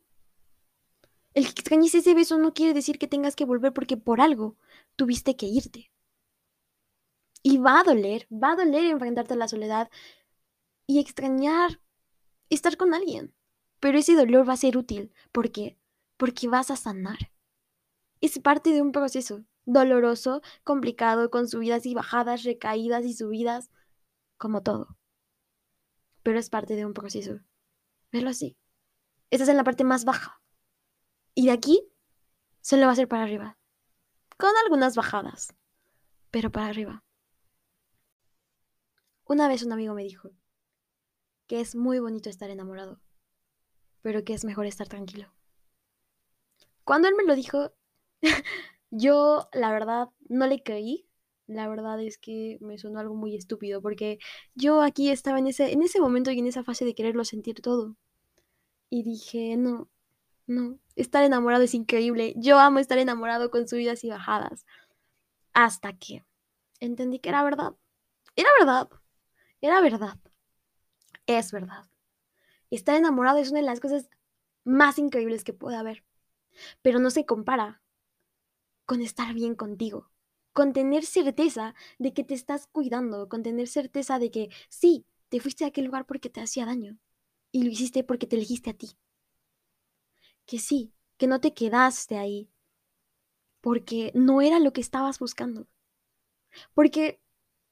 El 1.33 1.45
que 1.45 1.51
extrañes 1.51 1.95
ese 1.95 2.15
beso 2.15 2.39
no 2.39 2.53
quiere 2.55 2.75
decir 2.75 2.99
que 2.99 3.07
tengas 3.07 3.37
que 3.37 3.45
volver 3.45 3.73
porque 3.73 3.97
por 3.97 4.21
algo 4.21 4.57
tuviste 4.97 5.37
que 5.37 5.47
irte. 5.47 5.93
Y 7.43 7.59
va 7.59 7.81
a 7.81 7.85
doler, 7.85 8.27
va 8.31 8.53
a 8.53 8.57
doler 8.57 8.85
enfrentarte 8.87 9.35
a 9.35 9.37
la 9.37 9.49
soledad 9.49 9.91
y 10.87 10.99
extrañar 10.99 11.81
estar 12.49 12.77
con 12.77 12.95
alguien. 12.95 13.35
Pero 13.79 13.99
ese 13.99 14.15
dolor 14.15 14.49
va 14.49 14.55
a 14.55 14.59
ser 14.59 14.77
útil. 14.77 15.13
¿Por 15.33 15.51
qué? 15.53 15.79
Porque 16.17 16.49
vas 16.49 16.71
a 16.71 16.77
sanar. 16.77 17.33
Es 18.21 18.39
parte 18.39 18.71
de 18.73 18.83
un 18.83 18.93
proceso 18.93 19.45
doloroso, 19.65 20.43
complicado, 20.65 21.31
con 21.31 21.49
subidas 21.49 21.87
y 21.87 21.95
bajadas, 21.95 22.43
recaídas 22.45 23.05
y 23.05 23.15
subidas, 23.15 23.71
como 24.37 24.63
todo. 24.63 24.99
Pero 26.23 26.39
es 26.39 26.51
parte 26.51 26.77
de 26.77 26.85
un 26.85 26.93
proceso. 26.93 27.41
Verlo 28.13 28.31
así. 28.31 28.57
Estás 29.31 29.49
en 29.49 29.57
la 29.57 29.65
parte 29.65 29.85
más 29.85 30.05
baja. 30.05 30.40
Y 31.35 31.47
de 31.47 31.53
aquí 31.53 31.93
solo 32.61 32.87
va 32.87 32.93
a 32.93 32.97
ser 32.97 33.09
para 33.09 33.25
arriba. 33.25 33.59
Con 34.37 34.51
algunas 34.65 34.97
bajadas. 34.97 35.55
Pero 36.31 36.51
para 36.51 36.67
arriba. 36.67 37.05
Una 39.25 39.49
vez 39.49 39.63
un 39.63 39.73
amigo 39.73 39.95
me 39.95 40.03
dijo 40.03 40.31
que 41.47 41.61
es 41.61 41.75
muy 41.75 41.99
bonito 41.99 42.31
estar 42.31 42.51
enamorado, 42.51 43.01
pero 44.03 44.25
que 44.25 44.35
es 44.35 44.45
mejor 44.45 44.67
estar 44.67 44.89
tranquilo. 44.89 45.33
Cuando 46.85 47.09
él 47.09 47.15
me 47.17 47.25
lo 47.25 47.35
dijo, 47.35 47.73
Yo, 48.91 49.49
la 49.53 49.73
verdad, 49.73 50.09
no 50.29 50.47
le 50.47 50.63
creí. 50.63 51.07
La 51.47 51.69
verdad 51.69 52.01
es 52.03 52.19
que 52.19 52.59
me 52.61 52.79
sonó 52.79 53.01
algo 53.01 53.15
muy 53.15 53.37
estúpido 53.37 53.83
porque 53.83 54.19
yo 54.55 54.83
aquí 54.83 55.11
estaba 55.11 55.39
en 55.39 55.49
ese, 55.49 55.73
en 55.73 55.83
ese 55.83 56.01
momento 56.01 56.31
y 56.31 56.39
en 56.39 56.47
esa 56.47 56.63
fase 56.65 56.85
de 56.85 56.95
quererlo 56.95 57.25
sentir 57.25 57.61
todo. 57.61 57.97
Y 58.89 59.03
dije, 59.03 59.57
no, 59.57 59.89
no, 60.51 60.81
estar 60.97 61.23
enamorado 61.23 61.63
es 61.63 61.75
increíble. 61.75 62.35
Yo 62.37 62.59
amo 62.59 62.81
estar 62.81 62.99
enamorado 62.99 63.53
con 63.53 63.69
subidas 63.69 64.03
y 64.03 64.11
bajadas. 64.11 64.67
Hasta 65.53 65.93
que 65.93 66.25
entendí 66.81 67.21
que 67.21 67.29
era 67.29 67.45
verdad. 67.45 67.77
Era 68.35 68.49
verdad. 68.59 68.89
Era 69.61 69.81
verdad. 69.81 70.19
Es 71.27 71.53
verdad. 71.53 71.85
Estar 72.69 72.97
enamorado 72.97 73.39
es 73.39 73.51
una 73.51 73.61
de 73.61 73.67
las 73.67 73.79
cosas 73.79 74.11
más 74.65 74.99
increíbles 74.99 75.45
que 75.45 75.53
puede 75.53 75.77
haber. 75.77 76.05
Pero 76.83 76.99
no 76.99 77.11
se 77.11 77.25
compara 77.25 77.81
con 78.87 79.03
estar 79.03 79.33
bien 79.35 79.55
contigo, 79.55 80.11
con 80.53 80.73
tener 80.73 81.05
certeza 81.05 81.77
de 82.01 82.13
que 82.13 82.25
te 82.25 82.35
estás 82.35 82.67
cuidando, 82.67 83.29
con 83.29 83.45
tener 83.45 83.69
certeza 83.69 84.19
de 84.19 84.33
que 84.33 84.49
sí, 84.69 85.07
te 85.29 85.39
fuiste 85.39 85.65
a 85.65 85.69
aquel 85.69 85.85
lugar 85.85 86.07
porque 86.07 86.29
te 86.29 86.41
hacía 86.41 86.67
daño 86.67 86.99
y 87.53 87.63
lo 87.63 87.71
hiciste 87.71 88.03
porque 88.03 88.27
te 88.27 88.35
elegiste 88.35 88.71
a 88.71 88.75
ti. 88.75 88.97
Que 90.51 90.59
sí, 90.59 90.93
que 91.17 91.29
no 91.29 91.41
te 91.41 91.55
quedaste 91.55 92.19
ahí 92.19 92.51
porque 93.61 94.11
no 94.17 94.43
era 94.43 94.59
lo 94.59 94.73
que 94.73 94.81
estabas 94.81 95.21
buscando. 95.21 95.69
Porque 96.75 97.23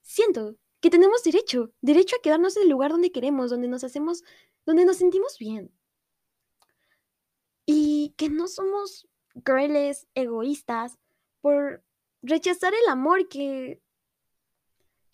siento 0.02 0.54
que 0.78 0.88
tenemos 0.88 1.24
derecho, 1.24 1.72
derecho 1.80 2.14
a 2.14 2.22
quedarnos 2.22 2.56
en 2.56 2.62
el 2.62 2.68
lugar 2.68 2.92
donde 2.92 3.10
queremos, 3.10 3.50
donde 3.50 3.66
nos 3.66 3.82
hacemos, 3.82 4.22
donde 4.64 4.84
nos 4.84 4.98
sentimos 4.98 5.38
bien. 5.40 5.72
Y 7.66 8.14
que 8.16 8.30
no 8.30 8.46
somos 8.46 9.08
crueles, 9.42 10.06
egoístas, 10.14 11.00
por 11.40 11.82
rechazar 12.22 12.74
el 12.74 12.88
amor 12.88 13.26
que, 13.26 13.82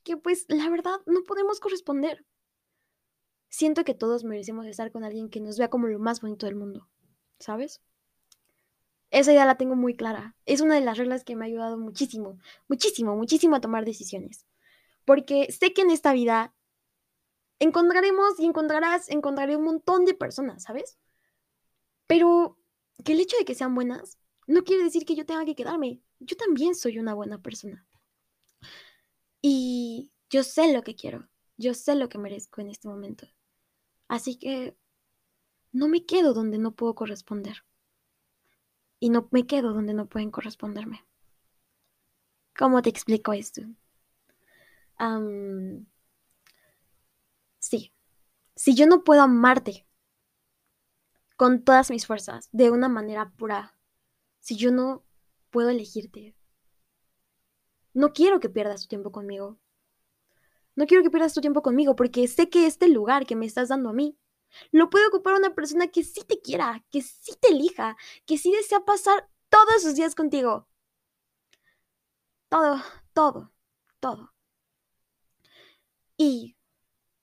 que 0.02 0.18
pues 0.18 0.44
la 0.48 0.68
verdad 0.68 1.00
no 1.06 1.22
podemos 1.22 1.60
corresponder. 1.60 2.26
Siento 3.48 3.84
que 3.84 3.94
todos 3.94 4.22
merecemos 4.22 4.66
estar 4.66 4.92
con 4.92 5.02
alguien 5.02 5.30
que 5.30 5.40
nos 5.40 5.56
vea 5.56 5.70
como 5.70 5.86
lo 5.86 5.98
más 5.98 6.20
bonito 6.20 6.44
del 6.44 6.56
mundo, 6.56 6.90
¿sabes? 7.38 7.82
Esa 9.10 9.32
idea 9.32 9.46
la 9.46 9.56
tengo 9.56 9.76
muy 9.76 9.96
clara. 9.96 10.36
Es 10.46 10.60
una 10.60 10.74
de 10.74 10.80
las 10.80 10.98
reglas 10.98 11.24
que 11.24 11.36
me 11.36 11.44
ha 11.44 11.48
ayudado 11.48 11.78
muchísimo, 11.78 12.38
muchísimo, 12.68 13.16
muchísimo 13.16 13.56
a 13.56 13.60
tomar 13.60 13.84
decisiones. 13.84 14.46
Porque 15.04 15.52
sé 15.52 15.72
que 15.72 15.82
en 15.82 15.90
esta 15.90 16.12
vida 16.12 16.54
encontraremos 17.58 18.38
y 18.40 18.46
encontrarás, 18.46 19.08
encontraré 19.08 19.56
un 19.56 19.64
montón 19.64 20.04
de 20.04 20.14
personas, 20.14 20.64
¿sabes? 20.64 20.98
Pero 22.06 22.58
que 23.04 23.12
el 23.12 23.20
hecho 23.20 23.36
de 23.36 23.44
que 23.44 23.54
sean 23.54 23.74
buenas 23.74 24.18
no 24.46 24.64
quiere 24.64 24.84
decir 24.84 25.04
que 25.04 25.14
yo 25.14 25.24
tenga 25.24 25.44
que 25.44 25.54
quedarme 25.54 26.02
yo 26.24 26.36
también 26.36 26.74
soy 26.74 26.98
una 26.98 27.14
buena 27.14 27.40
persona. 27.40 27.86
Y 29.42 30.10
yo 30.30 30.42
sé 30.42 30.72
lo 30.72 30.82
que 30.82 30.94
quiero, 30.94 31.28
yo 31.56 31.74
sé 31.74 31.94
lo 31.94 32.08
que 32.08 32.18
merezco 32.18 32.60
en 32.60 32.70
este 32.70 32.88
momento. 32.88 33.26
Así 34.08 34.38
que 34.38 34.76
no 35.74 35.88
me 35.88 36.06
quedo 36.06 36.32
donde 36.32 36.56
no 36.56 36.70
puedo 36.72 36.94
corresponder. 36.94 37.64
Y 39.00 39.10
no 39.10 39.28
me 39.32 39.44
quedo 39.44 39.72
donde 39.74 39.92
no 39.92 40.08
pueden 40.08 40.30
corresponderme. 40.30 41.04
¿Cómo 42.56 42.80
te 42.80 42.88
explico 42.88 43.32
esto? 43.34 43.62
sí. 47.58 47.92
Si 48.54 48.76
yo 48.76 48.86
no 48.86 49.02
puedo 49.02 49.22
amarte 49.22 49.84
con 51.36 51.64
todas 51.64 51.90
mis 51.90 52.06
fuerzas, 52.06 52.48
de 52.52 52.70
una 52.70 52.88
manera 52.88 53.32
pura, 53.36 53.76
si 54.38 54.56
yo 54.56 54.70
no 54.70 55.04
puedo 55.50 55.70
elegirte. 55.70 56.36
No 57.92 58.12
quiero 58.12 58.38
que 58.38 58.48
pierdas 58.48 58.82
tu 58.82 58.88
tiempo 58.88 59.10
conmigo. 59.10 59.58
No 60.76 60.86
quiero 60.86 61.02
que 61.02 61.10
pierdas 61.10 61.34
tu 61.34 61.40
tiempo 61.40 61.62
conmigo 61.62 61.96
porque 61.96 62.28
sé 62.28 62.48
que 62.48 62.66
este 62.66 62.86
lugar 62.86 63.26
que 63.26 63.34
me 63.34 63.46
estás 63.46 63.68
dando 63.68 63.90
a 63.90 63.92
mí 63.92 64.16
lo 64.72 64.90
puede 64.90 65.06
ocupar 65.06 65.34
una 65.34 65.54
persona 65.54 65.88
que 65.88 66.04
sí 66.04 66.22
te 66.22 66.40
quiera, 66.40 66.84
que 66.90 67.02
sí 67.02 67.32
te 67.40 67.48
elija, 67.48 67.96
que 68.26 68.38
sí 68.38 68.52
desea 68.52 68.84
pasar 68.84 69.28
todos 69.48 69.82
sus 69.82 69.94
días 69.94 70.14
contigo. 70.14 70.68
Todo, 72.48 72.82
todo, 73.12 73.52
todo. 74.00 74.32
Y 76.16 76.56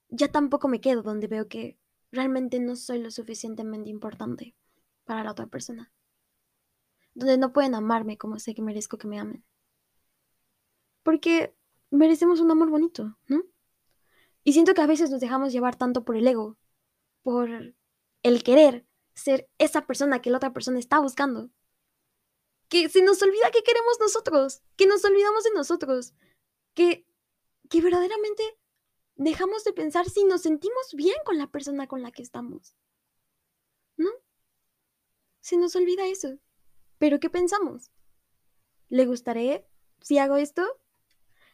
ya 0.10 0.30
tampoco 0.30 0.68
me 0.68 0.82
quedo 0.82 1.02
donde 1.02 1.28
veo 1.28 1.48
que 1.48 1.80
realmente 2.12 2.60
no 2.60 2.76
soy 2.76 3.00
lo 3.00 3.12
suficientemente 3.12 3.90
importante 3.90 4.56
para 5.06 5.24
la 5.24 5.32
otra 5.32 5.48
persona. 5.48 5.92
Donde 7.14 7.38
no 7.38 7.54
pueden 7.54 7.76
amarme 7.76 8.18
como 8.18 8.40
sé 8.40 8.54
que 8.54 8.62
merezco 8.62 8.98
que 8.98 9.08
me 9.08 9.20
amen. 9.20 9.46
Porque 11.04 11.56
merecemos 11.90 12.40
un 12.40 12.52
amor 12.52 12.70
bonito, 12.70 13.18
¿no? 13.28 13.44
Y 14.44 14.54
siento 14.54 14.74
que 14.74 14.82
a 14.82 14.88
veces 14.88 15.10
nos 15.10 15.22
dejamos 15.22 15.52
llevar 15.52 15.76
tanto 15.76 16.04
por 16.04 16.16
el 16.16 16.28
ego, 16.28 16.58
por 17.24 17.76
el 18.24 18.44
querer 18.44 18.86
ser 19.14 19.50
esa 19.58 19.86
persona 19.86 20.22
que 20.22 20.30
la 20.30 20.38
otra 20.38 20.54
persona 20.54 20.80
está 20.80 21.00
buscando, 21.00 21.50
que 22.70 22.90
se 22.90 23.02
nos 23.02 23.22
olvida 23.22 23.52
que 23.52 23.64
queremos 23.64 24.00
nosotros, 24.00 24.62
que 24.78 24.88
nos 24.88 25.04
olvidamos 25.04 25.44
de 25.44 25.52
nosotros, 25.52 26.14
que, 26.74 27.06
que 27.70 27.82
verdaderamente 27.82 28.44
dejamos 29.16 29.64
de 29.64 29.74
pensar 29.74 30.10
si 30.10 30.24
nos 30.24 30.42
sentimos 30.42 30.94
bien 30.94 31.18
con 31.26 31.38
la 31.38 31.48
persona 31.48 31.88
con 31.88 32.02
la 32.02 32.12
que 32.12 32.22
estamos. 32.22 32.76
¿No? 33.98 34.10
Se 35.42 35.58
nos 35.58 35.76
olvida 35.76 36.08
eso. 36.08 36.40
Pero 36.98 37.20
¿qué 37.20 37.30
pensamos? 37.30 37.92
¿Le 38.90 39.06
gustaré 39.06 39.68
si 40.00 40.18
hago 40.18 40.38
esto? 40.38 40.81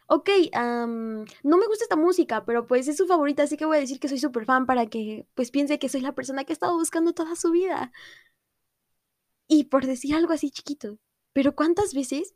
Ok, 0.09 0.29
no 0.53 1.57
me 1.57 1.67
gusta 1.67 1.83
esta 1.83 1.97
música, 1.97 2.45
pero 2.45 2.65
pues 2.65 2.87
es 2.87 2.95
su 2.95 3.07
favorita, 3.07 3.43
así 3.43 3.57
que 3.57 3.65
voy 3.65 3.77
a 3.77 3.81
decir 3.81 3.99
que 3.99 4.07
soy 4.07 4.19
súper 4.19 4.45
fan 4.45 4.65
para 4.65 4.87
que 4.87 5.27
pues 5.33 5.51
piense 5.51 5.79
que 5.79 5.89
soy 5.89 5.99
la 5.99 6.15
persona 6.15 6.45
que 6.45 6.53
ha 6.53 6.55
estado 6.55 6.77
buscando 6.77 7.13
toda 7.13 7.35
su 7.35 7.51
vida. 7.51 7.91
Y 9.47 9.65
por 9.65 9.85
decir 9.85 10.15
algo 10.15 10.31
así 10.31 10.49
chiquito, 10.49 10.97
pero 11.33 11.55
¿cuántas 11.55 11.93
veces 11.93 12.35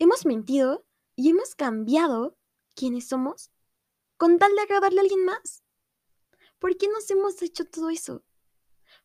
hemos 0.00 0.26
mentido 0.26 0.84
y 1.14 1.30
hemos 1.30 1.54
cambiado 1.54 2.36
quiénes 2.74 3.06
somos 3.06 3.52
con 4.16 4.38
tal 4.38 4.54
de 4.56 4.62
agradarle 4.62 4.98
a 4.98 5.02
alguien 5.02 5.24
más? 5.24 5.62
¿Por 6.58 6.76
qué 6.76 6.88
nos 6.88 7.08
hemos 7.10 7.40
hecho 7.40 7.64
todo 7.66 7.90
eso? 7.90 8.24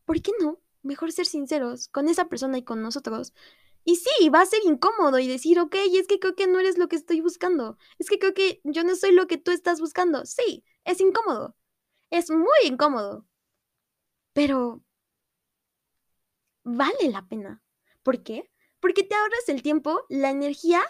¿Por 0.05 0.21
qué 0.23 0.31
no? 0.39 0.59
Mejor 0.81 1.11
ser 1.11 1.27
sinceros 1.27 1.87
con 1.87 2.07
esa 2.07 2.29
persona 2.29 2.57
y 2.57 2.63
con 2.63 2.81
nosotros 2.81 3.33
y 3.87 3.95
sí, 3.95 4.27
va 4.27 4.41
a 4.41 4.45
ser 4.45 4.59
incómodo 4.65 5.17
y 5.17 5.29
decir, 5.29 5.59
ok, 5.61 5.75
es 5.93 6.07
que 6.07 6.19
creo 6.19 6.35
que 6.35 6.45
no 6.45 6.59
eres 6.59 6.77
lo 6.77 6.89
que 6.89 6.97
estoy 6.97 7.21
buscando. 7.21 7.77
Es 7.97 8.09
que 8.09 8.19
creo 8.19 8.33
que 8.33 8.59
yo 8.65 8.83
no 8.83 8.97
soy 8.97 9.13
lo 9.13 9.27
que 9.27 9.37
tú 9.37 9.51
estás 9.51 9.79
buscando. 9.79 10.25
Sí, 10.25 10.65
es 10.83 10.99
incómodo. 10.99 11.55
Es 12.09 12.29
muy 12.29 12.49
incómodo. 12.65 13.25
Pero 14.33 14.81
vale 16.63 17.09
la 17.09 17.25
pena. 17.27 17.61
¿Por 18.03 18.23
qué? 18.23 18.51
Porque 18.81 19.03
te 19.03 19.15
ahorras 19.15 19.47
el 19.47 19.61
tiempo, 19.61 20.03
la 20.09 20.31
energía 20.31 20.81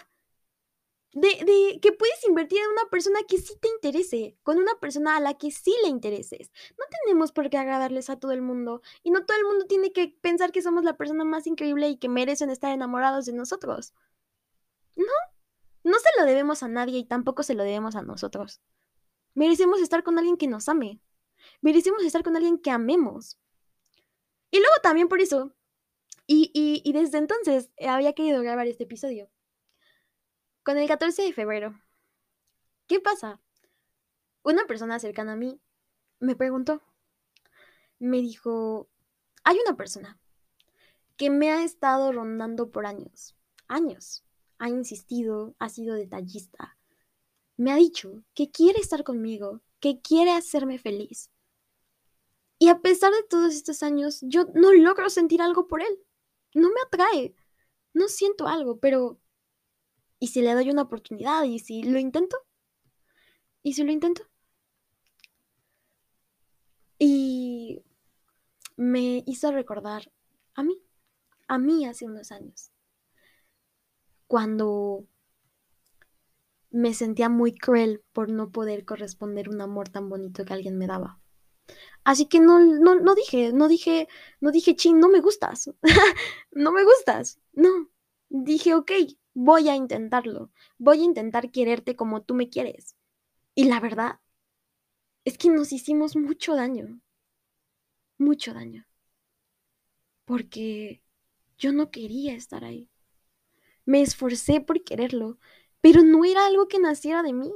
de, 1.12 1.78
que 1.80 1.92
puedes 1.92 2.22
invertir 2.24 2.58
en 2.58 2.70
una 2.70 2.90
persona 2.90 3.20
que 3.26 3.38
sí 3.38 3.54
te 3.60 3.68
interese, 3.68 4.36
con 4.42 4.58
una 4.58 4.78
persona 4.80 5.16
a 5.16 5.20
la 5.20 5.34
que 5.34 5.50
sí 5.50 5.74
le 5.82 5.88
intereses. 5.88 6.50
No 6.78 6.84
tenemos 7.02 7.32
por 7.32 7.48
qué 7.50 7.56
agradarles 7.56 8.10
a 8.10 8.18
todo 8.18 8.32
el 8.32 8.42
mundo 8.42 8.82
y 9.02 9.10
no 9.10 9.24
todo 9.24 9.36
el 9.36 9.44
mundo 9.44 9.66
tiene 9.66 9.92
que 9.92 10.08
pensar 10.20 10.52
que 10.52 10.62
somos 10.62 10.84
la 10.84 10.96
persona 10.96 11.24
más 11.24 11.46
increíble 11.46 11.88
y 11.88 11.96
que 11.98 12.08
merecen 12.08 12.50
estar 12.50 12.72
enamorados 12.72 13.26
de 13.26 13.32
nosotros. 13.32 13.94
No, 14.96 15.06
no 15.84 15.98
se 15.98 16.08
lo 16.18 16.26
debemos 16.26 16.62
a 16.62 16.68
nadie 16.68 16.98
y 16.98 17.04
tampoco 17.04 17.42
se 17.42 17.54
lo 17.54 17.62
debemos 17.62 17.96
a 17.96 18.02
nosotros. 18.02 18.60
Merecemos 19.34 19.80
estar 19.80 20.02
con 20.02 20.18
alguien 20.18 20.36
que 20.36 20.48
nos 20.48 20.68
ame. 20.68 21.00
Merecemos 21.62 22.02
estar 22.04 22.22
con 22.22 22.36
alguien 22.36 22.58
que 22.58 22.70
amemos. 22.70 23.38
Y 24.50 24.58
luego 24.58 24.74
también 24.82 25.08
por 25.08 25.20
eso, 25.20 25.54
y, 26.26 26.50
y 26.54 26.92
desde 26.92 27.18
entonces 27.18 27.70
había 27.86 28.14
querido 28.14 28.42
grabar 28.42 28.66
este 28.66 28.84
episodio 28.84 29.30
con 30.68 30.76
el 30.76 30.86
14 30.86 31.22
de 31.22 31.32
febrero. 31.32 31.80
¿Qué 32.88 33.00
pasa? 33.00 33.40
Una 34.42 34.66
persona 34.66 34.98
cercana 34.98 35.32
a 35.32 35.36
mí 35.36 35.58
me 36.20 36.36
preguntó. 36.36 36.82
Me 37.98 38.18
dijo, 38.18 38.90
hay 39.44 39.56
una 39.64 39.78
persona 39.78 40.20
que 41.16 41.30
me 41.30 41.50
ha 41.50 41.64
estado 41.64 42.12
rondando 42.12 42.70
por 42.70 42.84
años. 42.84 43.34
Años. 43.66 44.26
Ha 44.58 44.68
insistido, 44.68 45.54
ha 45.58 45.70
sido 45.70 45.94
detallista. 45.94 46.76
Me 47.56 47.72
ha 47.72 47.76
dicho 47.76 48.22
que 48.34 48.50
quiere 48.50 48.78
estar 48.78 49.04
conmigo, 49.04 49.62
que 49.80 50.02
quiere 50.02 50.32
hacerme 50.32 50.78
feliz. 50.78 51.30
Y 52.58 52.68
a 52.68 52.82
pesar 52.82 53.14
de 53.14 53.22
todos 53.22 53.54
estos 53.54 53.82
años, 53.82 54.18
yo 54.20 54.44
no 54.52 54.74
logro 54.74 55.08
sentir 55.08 55.40
algo 55.40 55.66
por 55.66 55.80
él. 55.80 55.98
No 56.52 56.68
me 56.68 56.80
atrae. 56.86 57.34
No 57.94 58.08
siento 58.08 58.46
algo, 58.46 58.78
pero 58.80 59.18
¿Y 60.18 60.28
si 60.28 60.42
le 60.42 60.54
doy 60.54 60.70
una 60.70 60.82
oportunidad? 60.82 61.44
¿Y 61.44 61.58
si 61.58 61.82
lo 61.82 61.98
intento? 61.98 62.36
¿Y 63.62 63.74
si 63.74 63.84
lo 63.84 63.92
intento? 63.92 64.22
Y 66.98 67.82
me 68.76 69.22
hizo 69.26 69.52
recordar 69.52 70.10
a 70.54 70.62
mí, 70.62 70.82
a 71.46 71.58
mí 71.58 71.86
hace 71.86 72.06
unos 72.06 72.32
años, 72.32 72.72
cuando 74.26 75.06
me 76.70 76.94
sentía 76.94 77.28
muy 77.28 77.54
cruel 77.54 78.02
por 78.12 78.28
no 78.28 78.50
poder 78.50 78.84
corresponder 78.84 79.48
un 79.48 79.60
amor 79.60 79.88
tan 79.88 80.08
bonito 80.08 80.44
que 80.44 80.52
alguien 80.52 80.76
me 80.76 80.86
daba. 80.86 81.20
Así 82.04 82.26
que 82.26 82.40
no, 82.40 82.58
no, 82.58 82.94
no 82.96 83.14
dije, 83.14 83.52
no 83.52 83.68
dije, 83.68 84.08
no 84.40 84.50
dije, 84.50 84.76
ching, 84.76 84.98
no 84.98 85.08
me 85.08 85.20
gustas, 85.20 85.70
no 86.52 86.72
me 86.72 86.84
gustas, 86.84 87.38
no. 87.52 87.90
Dije, 88.30 88.74
ok, 88.74 88.92
voy 89.40 89.68
a 89.68 89.76
intentarlo, 89.76 90.50
voy 90.78 91.00
a 91.00 91.04
intentar 91.04 91.52
quererte 91.52 91.94
como 91.94 92.22
tú 92.22 92.34
me 92.34 92.50
quieres. 92.50 92.96
Y 93.54 93.66
la 93.66 93.80
verdad 93.80 94.20
es 95.24 95.38
que 95.38 95.48
nos 95.48 95.72
hicimos 95.72 96.16
mucho 96.16 96.56
daño, 96.56 97.00
mucho 98.18 98.52
daño, 98.54 98.86
porque 100.24 101.02
yo 101.58 101.72
no 101.72 101.90
quería 101.90 102.34
estar 102.34 102.64
ahí. 102.64 102.88
Me 103.86 104.02
esforcé 104.02 104.60
por 104.60 104.84
quererlo, 104.84 105.38
pero 105.80 106.02
no 106.02 106.24
era 106.24 106.46
algo 106.46 106.68
que 106.68 106.78
naciera 106.80 107.22
de 107.22 107.32
mí. 107.32 107.52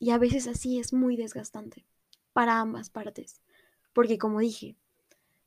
Y 0.00 0.10
a 0.10 0.18
veces 0.18 0.48
así 0.48 0.80
es 0.80 0.92
muy 0.92 1.16
desgastante 1.16 1.86
para 2.32 2.58
ambas 2.60 2.90
partes, 2.90 3.40
porque 3.92 4.18
como 4.18 4.40
dije, 4.40 4.76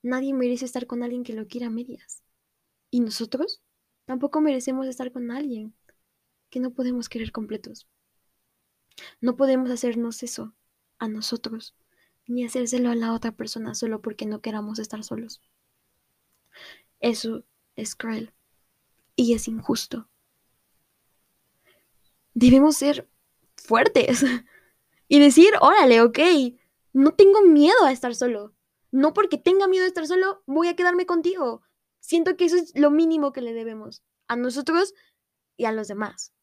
nadie 0.03 0.33
merece 0.35 0.65
estar 0.65 0.87
con 0.87 1.03
alguien 1.03 1.23
que 1.23 1.33
lo 1.33 1.47
quiera 1.47 1.67
a 1.67 1.71
medias. 1.71 2.23
¿Y 2.91 3.01
nosotros? 3.01 3.62
Tampoco 4.05 4.41
merecemos 4.41 4.87
estar 4.87 5.11
con 5.11 5.31
alguien 5.31 5.73
que 6.49 6.59
no 6.59 6.71
podemos 6.71 7.09
querer 7.09 7.31
completos. 7.31 7.87
No 9.21 9.35
podemos 9.35 9.69
hacernos 9.71 10.21
eso 10.23 10.53
a 10.99 11.07
nosotros, 11.07 11.75
ni 12.27 12.45
hacérselo 12.45 12.89
a 12.89 12.95
la 12.95 13.13
otra 13.13 13.31
persona 13.31 13.75
solo 13.75 14.01
porque 14.01 14.25
no 14.25 14.41
queramos 14.41 14.79
estar 14.79 15.03
solos. 15.03 15.41
Eso 16.99 17.43
es 17.75 17.95
cruel 17.95 18.33
y 19.15 19.33
es 19.33 19.47
injusto. 19.47 20.07
Debemos 22.33 22.77
ser 22.77 23.09
fuertes 23.55 24.23
y 25.07 25.19
decir, 25.19 25.49
órale, 25.61 26.01
ok, 26.01 26.19
no 26.93 27.13
tengo 27.13 27.41
miedo 27.41 27.83
a 27.85 27.91
estar 27.91 28.15
solo. 28.15 28.53
No 28.91 29.13
porque 29.13 29.37
tenga 29.37 29.67
miedo 29.67 29.85
a 29.85 29.87
estar 29.87 30.05
solo, 30.05 30.43
voy 30.45 30.67
a 30.67 30.75
quedarme 30.75 31.05
contigo. 31.05 31.63
Siento 32.03 32.35
que 32.35 32.43
eso 32.43 32.57
es 32.57 32.77
lo 32.77 32.91
mínimo 32.91 33.31
que 33.31 33.41
le 33.41 33.53
debemos 33.53 34.03
a 34.27 34.35
nosotros 34.35 34.93
y 35.55 35.63
a 35.65 35.71
los 35.71 35.87
demás. 35.87 36.33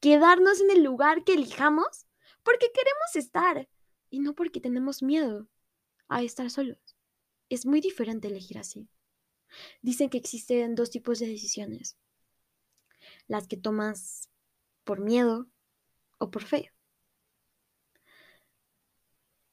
Quedarnos 0.00 0.60
en 0.60 0.70
el 0.70 0.84
lugar 0.84 1.24
que 1.24 1.34
elijamos 1.34 2.06
porque 2.44 2.70
queremos 2.72 3.16
estar 3.16 3.68
y 4.10 4.20
no 4.20 4.36
porque 4.36 4.60
tenemos 4.60 5.02
miedo 5.02 5.48
a 6.06 6.22
estar 6.22 6.50
solos. 6.50 6.78
Es 7.48 7.66
muy 7.66 7.80
diferente 7.80 8.28
elegir 8.28 8.58
así. 8.58 8.88
Dicen 9.82 10.08
que 10.08 10.18
existen 10.18 10.76
dos 10.76 10.90
tipos 10.90 11.18
de 11.18 11.26
decisiones. 11.26 11.96
Las 13.26 13.48
que 13.48 13.56
tomas 13.56 14.30
por 14.84 15.00
miedo 15.00 15.48
o 16.18 16.30
por 16.30 16.44
fe. 16.44 16.72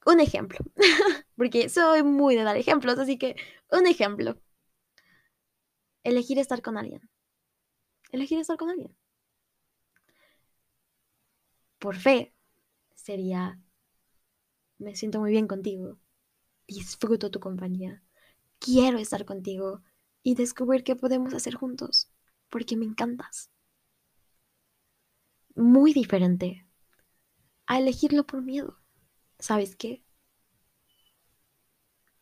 Un 0.06 0.19
ejemplo, 0.19 0.60
porque 1.36 1.69
soy 1.69 2.04
muy 2.04 2.36
de 2.36 2.43
dar 2.43 2.56
ejemplos, 2.56 3.00
así 3.00 3.17
que 3.17 3.36
un 3.72 3.88
ejemplo 3.88 4.39
elegir 6.03 6.39
estar 6.39 6.61
con 6.61 6.77
alguien. 6.77 7.09
Elegir 8.11 8.39
estar 8.39 8.57
con 8.57 8.69
alguien. 8.69 8.95
Por 11.79 11.97
fe 11.97 12.33
sería, 12.95 13.59
me 14.77 14.95
siento 14.95 15.19
muy 15.19 15.31
bien 15.31 15.47
contigo, 15.47 15.99
disfruto 16.67 17.29
tu 17.29 17.39
compañía, 17.39 18.03
quiero 18.59 18.99
estar 18.99 19.25
contigo 19.25 19.81
y 20.21 20.35
descubrir 20.35 20.83
qué 20.85 20.95
podemos 20.95 21.33
hacer 21.33 21.55
juntos, 21.55 22.09
porque 22.49 22.77
me 22.77 22.85
encantas. 22.85 23.49
Muy 25.55 25.93
diferente 25.93 26.65
a 27.65 27.79
elegirlo 27.79 28.25
por 28.25 28.41
miedo. 28.41 28.79
¿Sabes 29.39 29.75
qué? 29.75 30.03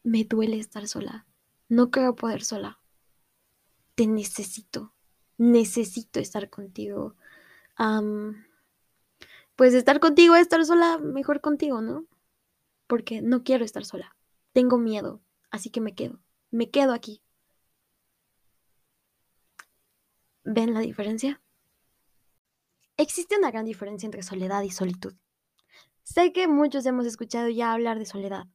Me 0.03 0.23
duele 0.23 0.59
estar 0.59 0.87
sola. 0.87 1.27
No 1.69 1.91
creo 1.91 2.15
poder 2.15 2.43
sola 2.43 2.80
te 3.95 4.07
necesito, 4.07 4.93
necesito 5.37 6.19
estar 6.19 6.49
contigo. 6.49 7.15
pues 9.55 9.73
estar 9.73 9.99
contigo, 9.99 10.35
estar 10.35 10.65
sola, 10.65 10.97
mejor 10.97 11.41
contigo, 11.41 11.81
¿no? 11.81 12.05
Porque 12.87 13.21
no 13.21 13.43
quiero 13.43 13.65
estar 13.65 13.85
sola. 13.85 14.15
Tengo 14.53 14.77
miedo, 14.77 15.21
así 15.49 15.69
que 15.69 15.81
me 15.81 15.95
quedo. 15.95 16.19
Me 16.51 16.69
quedo 16.69 16.93
aquí. 16.93 17.21
¿Ven 20.43 20.73
la 20.73 20.79
diferencia? 20.79 21.41
Existe 22.97 23.37
una 23.37 23.51
gran 23.51 23.65
diferencia 23.65 24.05
entre 24.05 24.23
soledad 24.23 24.61
y 24.63 24.71
solitud. 24.71 25.15
Sé 26.03 26.33
que 26.33 26.47
muchos 26.47 26.85
hemos 26.85 27.05
escuchado 27.05 27.49
ya 27.49 27.71
hablar 27.71 27.99
de 27.99 28.05
soledad, 28.05 28.47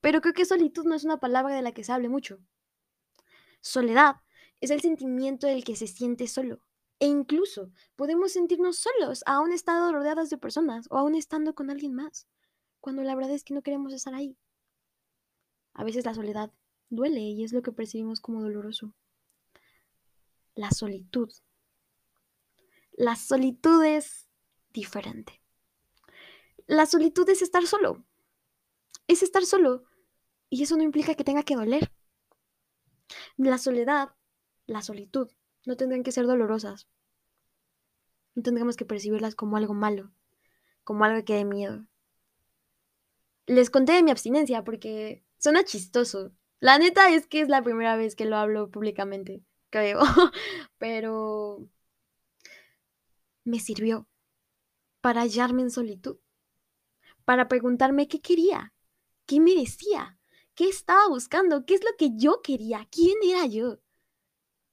pero 0.00 0.20
creo 0.20 0.34
que 0.34 0.44
solitud 0.44 0.84
no 0.84 0.94
es 0.94 1.04
una 1.04 1.18
palabra 1.18 1.54
de 1.54 1.62
la 1.62 1.72
que 1.72 1.84
se 1.84 1.92
hable 1.92 2.08
mucho. 2.08 2.38
Soledad 3.60 4.16
es 4.60 4.70
el 4.70 4.80
sentimiento 4.80 5.46
del 5.46 5.64
que 5.64 5.76
se 5.76 5.86
siente 5.86 6.26
solo. 6.26 6.60
E 7.00 7.06
incluso 7.06 7.70
podemos 7.94 8.32
sentirnos 8.32 8.78
solos, 8.78 9.22
aún 9.26 9.52
estando 9.52 9.92
rodeados 9.92 10.30
de 10.30 10.38
personas 10.38 10.86
o 10.90 10.96
aún 10.96 11.14
estando 11.14 11.54
con 11.54 11.70
alguien 11.70 11.94
más, 11.94 12.26
cuando 12.80 13.02
la 13.02 13.14
verdad 13.14 13.32
es 13.32 13.44
que 13.44 13.54
no 13.54 13.62
queremos 13.62 13.92
estar 13.92 14.14
ahí. 14.14 14.36
A 15.74 15.84
veces 15.84 16.04
la 16.04 16.14
soledad 16.14 16.52
duele 16.90 17.20
y 17.20 17.44
es 17.44 17.52
lo 17.52 17.62
que 17.62 17.70
percibimos 17.70 18.20
como 18.20 18.42
doloroso. 18.42 18.94
La 20.54 20.72
solitud. 20.72 21.30
La 22.92 23.14
solitud 23.14 23.84
es 23.84 24.28
diferente. 24.70 25.40
La 26.66 26.84
solitud 26.86 27.28
es 27.28 27.42
estar 27.42 27.64
solo. 27.64 28.04
Es 29.06 29.22
estar 29.22 29.46
solo. 29.46 29.84
Y 30.50 30.64
eso 30.64 30.76
no 30.76 30.82
implica 30.82 31.14
que 31.14 31.22
tenga 31.22 31.44
que 31.44 31.54
doler. 31.54 31.92
La 33.36 33.58
soledad 33.58 34.17
la 34.68 34.82
solitud. 34.82 35.28
No 35.66 35.76
tendrían 35.76 36.04
que 36.04 36.12
ser 36.12 36.26
dolorosas. 36.26 36.86
No 38.34 38.42
tendríamos 38.42 38.76
que 38.76 38.84
percibirlas 38.84 39.34
como 39.34 39.56
algo 39.56 39.74
malo, 39.74 40.12
como 40.84 41.04
algo 41.04 41.24
que 41.24 41.34
dé 41.34 41.44
miedo. 41.44 41.86
Les 43.46 43.70
conté 43.70 43.92
de 43.94 44.02
mi 44.02 44.12
abstinencia 44.12 44.62
porque 44.62 45.24
suena 45.38 45.64
chistoso. 45.64 46.32
La 46.60 46.78
neta 46.78 47.12
es 47.12 47.26
que 47.26 47.40
es 47.40 47.48
la 47.48 47.62
primera 47.62 47.96
vez 47.96 48.14
que 48.14 48.26
lo 48.26 48.36
hablo 48.36 48.70
públicamente, 48.70 49.42
creo. 49.70 50.00
Pero 50.78 51.68
me 53.44 53.58
sirvió 53.58 54.06
para 55.00 55.22
hallarme 55.22 55.62
en 55.62 55.70
solitud, 55.70 56.18
para 57.24 57.48
preguntarme 57.48 58.08
qué 58.08 58.20
quería, 58.20 58.74
qué 59.26 59.40
merecía, 59.40 60.18
qué 60.54 60.68
estaba 60.68 61.08
buscando, 61.08 61.64
qué 61.64 61.74
es 61.74 61.82
lo 61.82 61.96
que 61.96 62.10
yo 62.16 62.42
quería, 62.42 62.86
quién 62.90 63.16
era 63.22 63.46
yo 63.46 63.78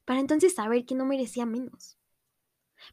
para 0.05 0.19
entonces 0.19 0.55
saber 0.55 0.85
que 0.85 0.95
no 0.95 1.05
merecía 1.05 1.45
menos. 1.45 1.97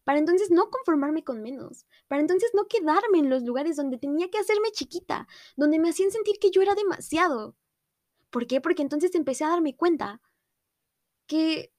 Para 0.05 0.19
entonces 0.19 0.51
no 0.51 0.71
conformarme 0.71 1.25
con 1.25 1.43
menos. 1.43 1.87
Para 2.09 2.23
entonces 2.23 2.51
no 2.55 2.67
quedarme 2.67 3.19
en 3.19 3.31
los 3.31 3.43
lugares 3.43 3.77
donde 3.77 3.99
tenía 3.99 4.31
que 4.31 4.39
hacerme 4.39 4.71
chiquita, 4.73 5.29
donde 5.57 5.79
me 5.79 5.91
hacían 5.91 6.11
sentir 6.11 6.39
que 6.39 6.51
yo 6.51 6.63
era 6.63 6.75
demasiado. 6.75 7.57
¿Por 8.31 8.47
qué? 8.47 8.61
Porque 8.61 8.83
entonces 8.83 9.15
empecé 9.15 9.45
a 9.45 9.51
darme 9.51 9.77
cuenta 9.77 10.21
que 11.27 11.73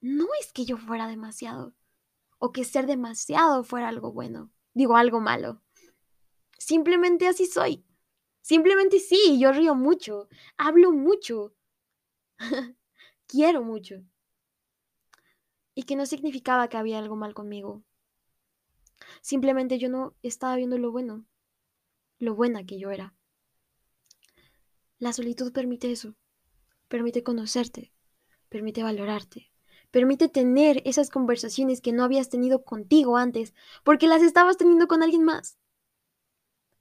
no 0.00 0.26
es 0.40 0.52
que 0.52 0.64
yo 0.64 0.76
fuera 0.76 1.08
demasiado 1.08 1.74
o 2.38 2.52
que 2.52 2.64
ser 2.64 2.86
demasiado 2.86 3.64
fuera 3.64 3.88
algo 3.88 4.12
bueno, 4.12 4.50
digo 4.74 4.96
algo 4.96 5.20
malo. 5.20 5.62
Simplemente 6.58 7.26
así 7.26 7.46
soy. 7.46 7.84
Simplemente 8.42 9.00
sí, 9.00 9.38
yo 9.40 9.52
río 9.52 9.74
mucho, 9.74 10.28
hablo 10.56 10.92
mucho. 10.92 11.54
quiero 13.26 13.62
mucho. 13.62 14.02
Y 15.74 15.84
que 15.84 15.96
no 15.96 16.06
significaba 16.06 16.68
que 16.68 16.76
había 16.76 16.98
algo 16.98 17.16
mal 17.16 17.34
conmigo. 17.34 17.82
Simplemente 19.20 19.78
yo 19.78 19.88
no 19.88 20.14
estaba 20.22 20.56
viendo 20.56 20.78
lo 20.78 20.92
bueno, 20.92 21.24
lo 22.18 22.34
buena 22.34 22.64
que 22.64 22.78
yo 22.78 22.90
era. 22.90 23.14
La 24.98 25.12
solitud 25.12 25.52
permite 25.52 25.90
eso, 25.90 26.14
permite 26.88 27.22
conocerte, 27.22 27.92
permite 28.48 28.82
valorarte, 28.82 29.50
permite 29.90 30.28
tener 30.28 30.80
esas 30.84 31.10
conversaciones 31.10 31.80
que 31.80 31.92
no 31.92 32.04
habías 32.04 32.28
tenido 32.28 32.64
contigo 32.64 33.16
antes, 33.16 33.54
porque 33.82 34.06
las 34.06 34.22
estabas 34.22 34.56
teniendo 34.56 34.86
con 34.86 35.02
alguien 35.02 35.24
más. 35.24 35.58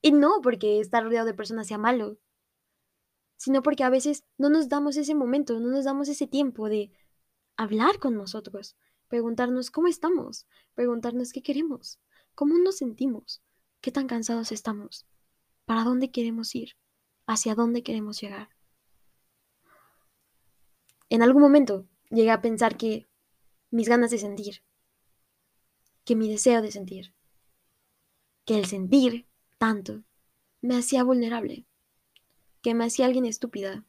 Y 0.02 0.12
no 0.12 0.42
porque 0.42 0.80
estar 0.80 1.04
rodeado 1.04 1.26
de 1.26 1.34
personas 1.34 1.68
sea 1.68 1.78
malo, 1.78 2.18
sino 3.44 3.62
porque 3.62 3.84
a 3.84 3.90
veces 3.90 4.24
no 4.38 4.50
nos 4.50 4.70
damos 4.70 4.96
ese 4.96 5.16
momento, 5.16 5.60
no 5.60 5.68
nos 5.68 5.84
damos 5.84 6.08
ese 6.08 6.28
tiempo 6.28 6.70
de 6.70 6.94
hablar 7.58 8.00
con 8.00 8.16
nosotros, 8.16 8.78
preguntarnos 9.10 9.70
cómo 9.70 9.90
estamos, 9.90 10.48
preguntarnos 10.76 11.34
qué 11.34 11.44
queremos, 11.44 12.00
cómo 12.36 12.58
nos 12.58 12.78
sentimos, 12.78 13.44
qué 13.82 13.92
tan 13.92 14.08
cansados 14.08 14.54
estamos, 14.54 15.06
para 15.66 15.84
dónde 15.84 16.10
queremos 16.10 16.56
ir, 16.56 16.78
hacia 17.28 17.54
dónde 17.54 17.84
queremos 17.84 18.22
llegar. 18.22 18.48
En 21.10 21.22
algún 21.22 21.42
momento 21.42 21.86
llegué 22.12 22.32
a 22.32 22.42
pensar 22.42 22.78
que 22.78 23.10
mis 23.72 23.90
ganas 23.90 24.12
de 24.12 24.20
sentir, 24.20 24.64
que 26.06 26.16
mi 26.16 26.30
deseo 26.30 26.62
de 26.62 26.72
sentir, 26.72 27.14
que 28.46 28.58
el 28.58 28.68
sentir 28.68 29.28
tanto 29.58 30.06
me 30.62 30.78
hacía 30.78 31.04
vulnerable 31.04 31.68
que 32.64 32.74
me 32.74 32.86
hacía 32.86 33.06
alguien 33.06 33.26
estúpida. 33.26 33.86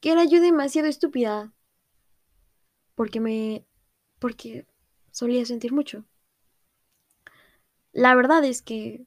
Que 0.00 0.10
era 0.10 0.24
yo 0.24 0.40
demasiado 0.40 0.88
estúpida. 0.88 1.52
Porque 2.96 3.20
me... 3.20 3.66
porque 4.18 4.66
solía 5.12 5.44
sentir 5.44 5.72
mucho. 5.72 6.04
La 7.92 8.14
verdad 8.14 8.42
es 8.44 8.62
que... 8.62 9.06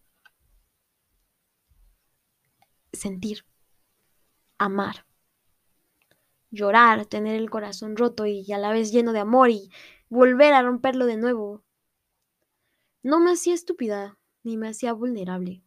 Sentir. 2.94 3.44
Amar. 4.60 5.06
Llorar, 6.52 7.08
tener 7.08 7.36
el 7.36 7.50
corazón 7.50 7.98
roto 7.98 8.28
y 8.28 8.52
a 8.52 8.60
la 8.60 8.72
vez 8.72 8.92
lleno 8.92 9.14
de 9.14 9.20
amor 9.20 9.50
y 9.50 9.72
volver 10.10 10.54
a 10.54 10.62
romperlo 10.62 11.08
de 11.08 11.18
nuevo. 11.18 11.64
No 13.02 13.20
me 13.20 13.32
hacía 13.32 13.56
estúpida, 13.56 14.20
ni 14.44 14.58
me 14.58 14.68
hacía 14.70 14.94
vulnerable. 14.94 15.64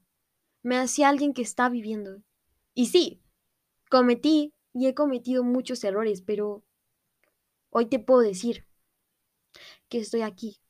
Me 0.63 0.79
hacía 0.79 1.09
alguien 1.09 1.33
que 1.33 1.43
está 1.43 1.69
viviendo 1.69 2.23
y 2.75 2.87
sí, 2.87 3.23
cometí 3.91 4.55
y 4.73 4.87
he 4.87 4.95
cometido 4.95 5.45
muchos 5.45 5.85
errores, 5.85 6.23
pero 6.23 6.65
hoy 7.71 7.87
te 7.87 7.99
puedo 7.99 8.21
decir 8.21 8.67
que 9.89 9.99
estoy 9.99 10.23
aquí 10.23 10.61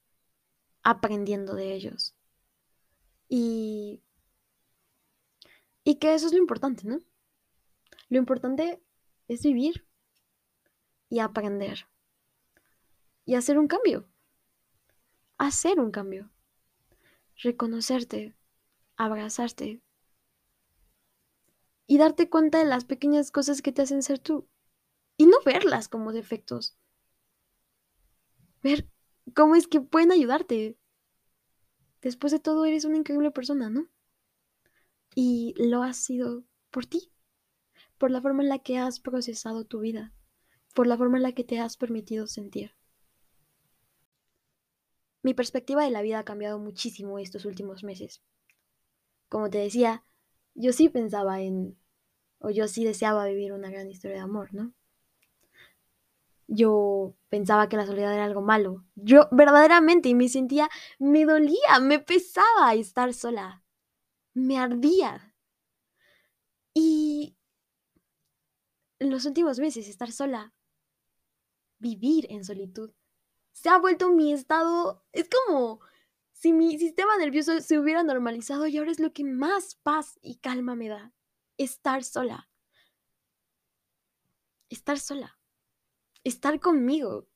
aprendiendo 0.83 1.55
de 1.55 1.75
ellos. 1.75 2.15
Y, 3.29 4.03
y 5.85 5.97
que 5.97 6.15
eso 6.15 6.27
es 6.27 6.33
lo 6.33 6.39
importante, 6.39 6.87
¿no? 6.87 6.99
Lo 8.09 8.19
importante 8.19 8.83
es 9.29 9.43
vivir 9.43 9.87
y 11.09 11.21
aprender. 11.21 11.87
Y 13.25 13.37
hacer 13.37 13.59
un 13.59 13.69
cambio. 13.69 14.09
Hacer 15.39 15.79
un 15.79 15.91
cambio. 15.91 16.31
Reconocerte, 17.37 18.35
abrazarte, 18.97 19.81
y 21.93 21.99
darte 21.99 22.31
cuenta 22.31 22.59
de 22.59 22.65
las 22.65 22.87
pequeñas 22.87 23.31
cosas 23.31 23.61
que 23.61 23.71
te 23.71 23.83
hacen 23.83 24.03
ser 24.03 24.19
tú 24.19 24.49
y 25.19 25.27
no 25.27 25.37
verlas 25.45 25.89
como 25.89 26.15
defectos. 26.15 26.75
Ver 28.63 28.89
cómo 29.37 29.57
es 29.57 29.67
que 29.67 29.83
pueden 29.83 30.11
ayudarte. 30.11 30.79
Después 32.01 32.33
de 32.33 32.41
todo, 32.41 32.65
eres 32.65 32.87
una 32.87 32.97
increíble 32.97 33.31
persona, 33.31 33.69
¿no? 33.69 33.91
Y 35.15 35.53
lo 35.59 35.83
has 35.83 35.99
sido 35.99 36.45
por 36.71 36.87
ti, 36.87 37.13
por 37.99 38.11
la 38.11 38.23
forma 38.23 38.43
en 38.43 38.49
la 38.49 38.61
que 38.61 38.79
has 38.79 38.99
procesado 38.99 39.67
tu 39.67 39.81
vida, 39.81 40.15
por 40.73 40.87
la 40.87 40.97
forma 40.97 41.19
en 41.19 41.25
la 41.25 41.33
que 41.33 41.45
te 41.45 41.61
has 41.61 41.77
permitido 41.77 42.27
sentir. 42.27 42.75
Mi 45.21 45.35
perspectiva 45.35 45.85
de 45.85 45.91
la 45.91 46.01
vida 46.01 46.21
ha 46.21 46.25
cambiado 46.25 46.59
muchísimo 46.59 47.19
estos 47.19 47.45
últimos 47.45 47.85
meses. 47.85 48.23
Como 49.29 49.51
te 49.51 49.59
decía, 49.59 50.07
yo 50.55 50.73
sí 50.73 50.89
pensaba 50.89 51.43
en 51.43 51.82
o 52.43 52.51
yo 52.51 52.69
sí 52.69 52.85
deseaba 52.85 53.27
vivir 53.27 53.53
una 53.53 53.71
gran 53.71 53.89
historia 53.91 54.17
de 54.17 54.23
amor, 54.23 54.53
¿no? 54.53 54.73
Yo 56.49 57.15
pensaba 57.29 57.69
que 57.69 57.77
la 57.77 57.87
soledad 57.87 58.13
era 58.13 58.25
algo 58.25 58.43
malo. 58.43 58.85
Yo 58.95 59.29
verdaderamente 59.31 60.15
me 60.15 60.29
sentía, 60.29 60.69
me 60.99 61.25
dolía, 61.25 61.81
me 61.81 61.99
pesaba 61.99 62.75
estar 62.75 63.15
sola. 63.15 63.63
Me 64.35 64.59
ardía. 64.59 65.35
Y 66.75 67.37
en 68.99 69.11
los 69.11 69.25
últimos 69.25 69.59
meses 69.59 69.89
estar 69.89 70.13
sola, 70.13 70.53
vivir 71.79 72.27
en 72.31 72.45
solitud, 72.45 72.93
se 73.53 73.69
ha 73.69 73.79
vuelto 73.79 74.11
mi 74.11 74.33
estado, 74.33 75.05
es 75.13 75.29
como 75.29 75.81
si 76.33 76.53
mi 76.53 76.79
sistema 76.79 77.17
nervioso 77.19 77.61
se 77.61 77.79
hubiera 77.79 78.03
normalizado 78.03 78.67
y 78.67 78.77
ahora 78.77 78.91
es 78.91 79.01
lo 79.01 79.13
que 79.13 79.25
más 79.25 79.77
paz 79.77 80.19
y 80.23 80.37
calma 80.37 80.75
me 80.75 80.89
da 80.89 81.13
estar 81.57 82.05
sola. 82.05 82.49
Estar 84.69 84.99
sola. 84.99 85.39
estar 86.25 86.61
conmigo. 86.61 87.29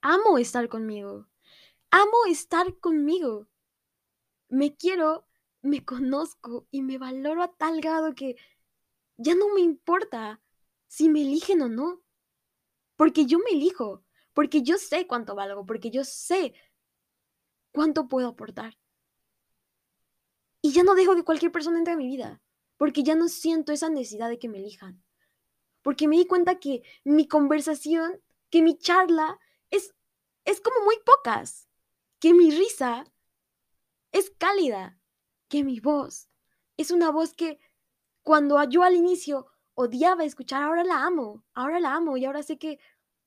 Amo 0.00 0.38
estar 0.38 0.68
conmigo. 0.68 1.26
Amo 1.90 2.26
estar 2.28 2.78
conmigo. 2.78 3.48
Me 4.48 4.76
quiero, 4.76 5.26
me 5.62 5.84
conozco 5.84 6.68
y 6.70 6.82
me 6.82 6.98
valoro 6.98 7.42
a 7.42 7.52
tal 7.54 7.80
grado 7.80 8.14
que 8.14 8.36
ya 9.16 9.34
no 9.34 9.52
me 9.54 9.60
importa 9.60 10.40
si 10.86 11.08
me 11.08 11.22
eligen 11.22 11.62
o 11.62 11.68
no. 11.68 12.02
Porque 12.96 13.26
yo 13.26 13.38
me 13.38 13.50
elijo, 13.50 14.04
porque 14.32 14.62
yo 14.62 14.78
sé 14.78 15.06
cuánto 15.06 15.34
valgo, 15.34 15.66
porque 15.66 15.90
yo 15.90 16.04
sé 16.04 16.54
cuánto 17.72 18.08
puedo 18.08 18.28
aportar. 18.28 18.78
Y 20.62 20.72
ya 20.72 20.82
no 20.82 20.94
dejo 20.94 21.14
que 21.14 21.24
cualquier 21.24 21.52
persona 21.52 21.78
entre 21.78 21.92
a 21.94 21.96
mi 21.96 22.06
vida, 22.06 22.42
porque 22.76 23.02
ya 23.02 23.14
no 23.14 23.28
siento 23.28 23.72
esa 23.72 23.88
necesidad 23.88 24.28
de 24.28 24.38
que 24.38 24.48
me 24.48 24.58
elijan. 24.58 25.02
Porque 25.82 26.08
me 26.08 26.16
di 26.16 26.26
cuenta 26.26 26.58
que 26.58 26.82
mi 27.04 27.28
conversación, 27.28 28.20
que 28.50 28.62
mi 28.62 28.76
charla 28.78 29.38
es, 29.70 29.94
es 30.44 30.60
como 30.60 30.84
muy 30.84 30.96
pocas, 31.04 31.68
que 32.18 32.34
mi 32.34 32.50
risa 32.50 33.04
es 34.12 34.30
cálida, 34.30 35.00
que 35.48 35.64
mi 35.64 35.80
voz 35.80 36.28
es 36.76 36.90
una 36.90 37.10
voz 37.10 37.34
que 37.34 37.58
cuando 38.22 38.62
yo 38.64 38.82
al 38.82 38.94
inicio 38.94 39.46
odiaba 39.74 40.24
escuchar, 40.24 40.62
ahora 40.62 40.84
la 40.84 41.04
amo, 41.04 41.44
ahora 41.54 41.80
la 41.80 41.94
amo 41.94 42.16
y 42.16 42.24
ahora 42.24 42.42
sé 42.42 42.58
que, 42.58 42.78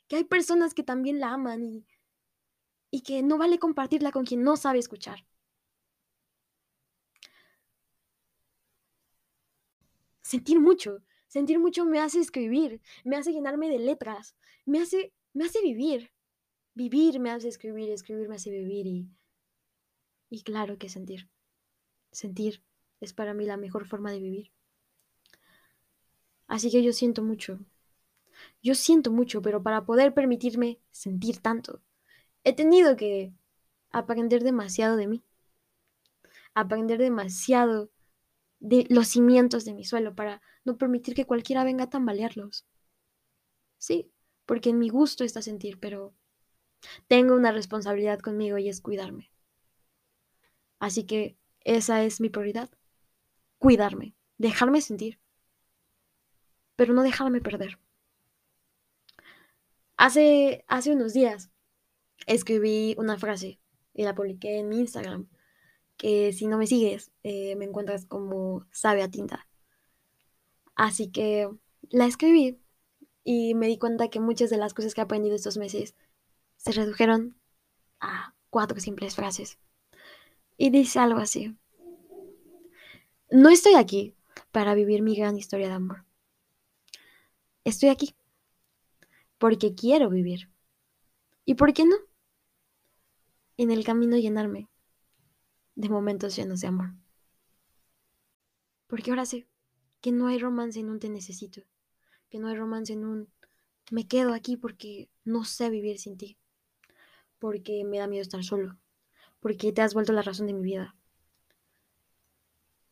que 0.07 0.17
hay 0.17 0.23
personas 0.23 0.73
que 0.73 0.83
también 0.83 1.19
la 1.19 1.33
aman 1.33 1.63
y, 1.63 1.85
y 2.91 3.01
que 3.01 3.21
no 3.23 3.37
vale 3.37 3.59
compartirla 3.59 4.11
con 4.11 4.25
quien 4.25 4.43
no 4.43 4.57
sabe 4.57 4.79
escuchar. 4.79 5.25
Sentir 10.29 10.59
mucho, 10.59 11.01
sentir 11.27 11.57
mucho 11.57 11.85
me 11.85 11.99
hace 11.99 12.19
escribir, 12.19 12.81
me 13.03 13.15
hace 13.15 13.31
llenarme 13.31 13.67
de 13.67 13.79
letras, 13.79 14.35
me 14.63 14.79
hace, 14.79 15.11
me 15.33 15.45
hace 15.45 15.59
vivir. 15.63 16.11
Vivir 16.75 17.19
me 17.19 17.31
hace 17.31 17.47
escribir, 17.47 17.89
escribir 17.89 18.29
me 18.29 18.35
hace 18.35 18.51
vivir 18.51 18.85
y, 18.85 19.09
y 20.29 20.43
claro 20.43 20.77
que 20.77 20.87
sentir. 20.87 21.27
Sentir 22.11 22.61
es 22.99 23.11
para 23.11 23.33
mí 23.33 23.43
la 23.47 23.57
mejor 23.57 23.87
forma 23.87 24.11
de 24.11 24.19
vivir. 24.19 24.51
Así 26.45 26.69
que 26.69 26.83
yo 26.83 26.93
siento 26.93 27.23
mucho. 27.23 27.57
Yo 28.61 28.75
siento 28.75 29.09
mucho, 29.09 29.41
pero 29.41 29.63
para 29.63 29.83
poder 29.83 30.13
permitirme 30.13 30.77
sentir 30.91 31.39
tanto, 31.39 31.81
he 32.43 32.53
tenido 32.53 32.95
que 32.95 33.33
aprender 33.89 34.43
demasiado 34.43 34.95
de 34.95 35.07
mí. 35.07 35.23
Aprender 36.53 36.99
demasiado 36.99 37.89
de 38.59 38.85
los 38.89 39.07
cimientos 39.07 39.65
de 39.65 39.73
mi 39.73 39.85
suelo 39.85 40.15
para 40.15 40.41
no 40.65 40.77
permitir 40.77 41.15
que 41.15 41.25
cualquiera 41.25 41.63
venga 41.63 41.85
a 41.85 41.89
tambalearlos. 41.89 42.65
Sí, 43.77 44.11
porque 44.45 44.69
en 44.71 44.79
mi 44.79 44.89
gusto 44.89 45.23
está 45.23 45.41
sentir, 45.41 45.79
pero 45.79 46.13
tengo 47.07 47.35
una 47.35 47.51
responsabilidad 47.51 48.19
conmigo 48.19 48.57
y 48.57 48.69
es 48.69 48.81
cuidarme. 48.81 49.31
Así 50.79 51.05
que 51.05 51.37
esa 51.61 52.03
es 52.03 52.21
mi 52.21 52.29
prioridad. 52.29 52.69
Cuidarme, 53.57 54.15
dejarme 54.37 54.81
sentir, 54.81 55.19
pero 56.75 56.93
no 56.93 57.03
dejarme 57.03 57.41
perder. 57.41 57.77
Hace, 59.97 60.63
hace 60.67 60.93
unos 60.93 61.13
días 61.13 61.51
escribí 62.25 62.95
una 62.97 63.17
frase 63.17 63.59
y 63.93 64.03
la 64.03 64.15
publiqué 64.15 64.59
en 64.59 64.69
mi 64.69 64.79
Instagram, 64.79 65.27
que 65.99 66.31
si 66.31 66.47
no 66.47 66.57
me 66.57 66.65
sigues, 66.65 67.11
eh, 67.23 67.57
me 67.57 67.65
encuentras 67.65 68.05
como 68.05 68.65
sabe 68.71 69.03
a 69.03 69.11
tinta. 69.11 69.47
Así 70.73 71.11
que 71.11 71.49
la 71.89 72.05
escribí 72.05 72.57
y 73.25 73.53
me 73.53 73.67
di 73.67 73.77
cuenta 73.77 74.07
que 74.07 74.21
muchas 74.21 74.49
de 74.49 74.55
las 74.55 74.73
cosas 74.73 74.95
que 74.95 75.01
he 75.01 75.03
aprendido 75.03 75.35
estos 75.35 75.57
meses 75.57 75.95
se 76.55 76.71
redujeron 76.71 77.35
a 77.99 78.33
cuatro 78.49 78.79
simples 78.79 79.15
frases. 79.15 79.59
Y 80.57 80.69
dice 80.69 80.99
algo 80.99 81.19
así. 81.19 81.57
No 83.29 83.49
estoy 83.49 83.75
aquí 83.75 84.15
para 84.51 84.75
vivir 84.75 85.01
mi 85.01 85.17
gran 85.17 85.37
historia 85.37 85.67
de 85.67 85.73
amor. 85.73 86.05
Estoy 87.65 87.89
aquí 87.89 88.15
porque 89.37 89.75
quiero 89.75 90.09
vivir. 90.09 90.49
¿Y 91.43 91.55
por 91.55 91.73
qué 91.73 91.83
no? 91.83 91.97
En 93.57 93.69
el 93.69 93.83
camino 93.83 94.15
llenarme 94.15 94.69
de 95.79 95.87
momentos 95.87 96.35
llenos 96.35 96.59
de 96.59 96.67
amor. 96.67 96.89
Porque 98.87 99.11
ahora 99.11 99.25
sé 99.25 99.47
que 100.01 100.11
no 100.11 100.27
hay 100.27 100.37
romance 100.37 100.77
en 100.77 100.89
un 100.89 100.99
te 100.99 101.07
necesito, 101.07 101.61
que 102.29 102.37
no 102.37 102.49
hay 102.49 102.55
romance 102.55 102.91
en 102.91 103.05
un 103.05 103.29
me 103.89 104.05
quedo 104.05 104.33
aquí 104.33 104.57
porque 104.57 105.09
no 105.23 105.45
sé 105.45 105.69
vivir 105.69 105.97
sin 105.97 106.17
ti, 106.17 106.37
porque 107.39 107.85
me 107.85 107.97
da 107.97 108.07
miedo 108.07 108.21
estar 108.21 108.43
solo, 108.43 108.77
porque 109.39 109.71
te 109.71 109.81
has 109.81 109.93
vuelto 109.93 110.11
la 110.11 110.21
razón 110.21 110.47
de 110.47 110.53
mi 110.53 110.63
vida. 110.63 110.95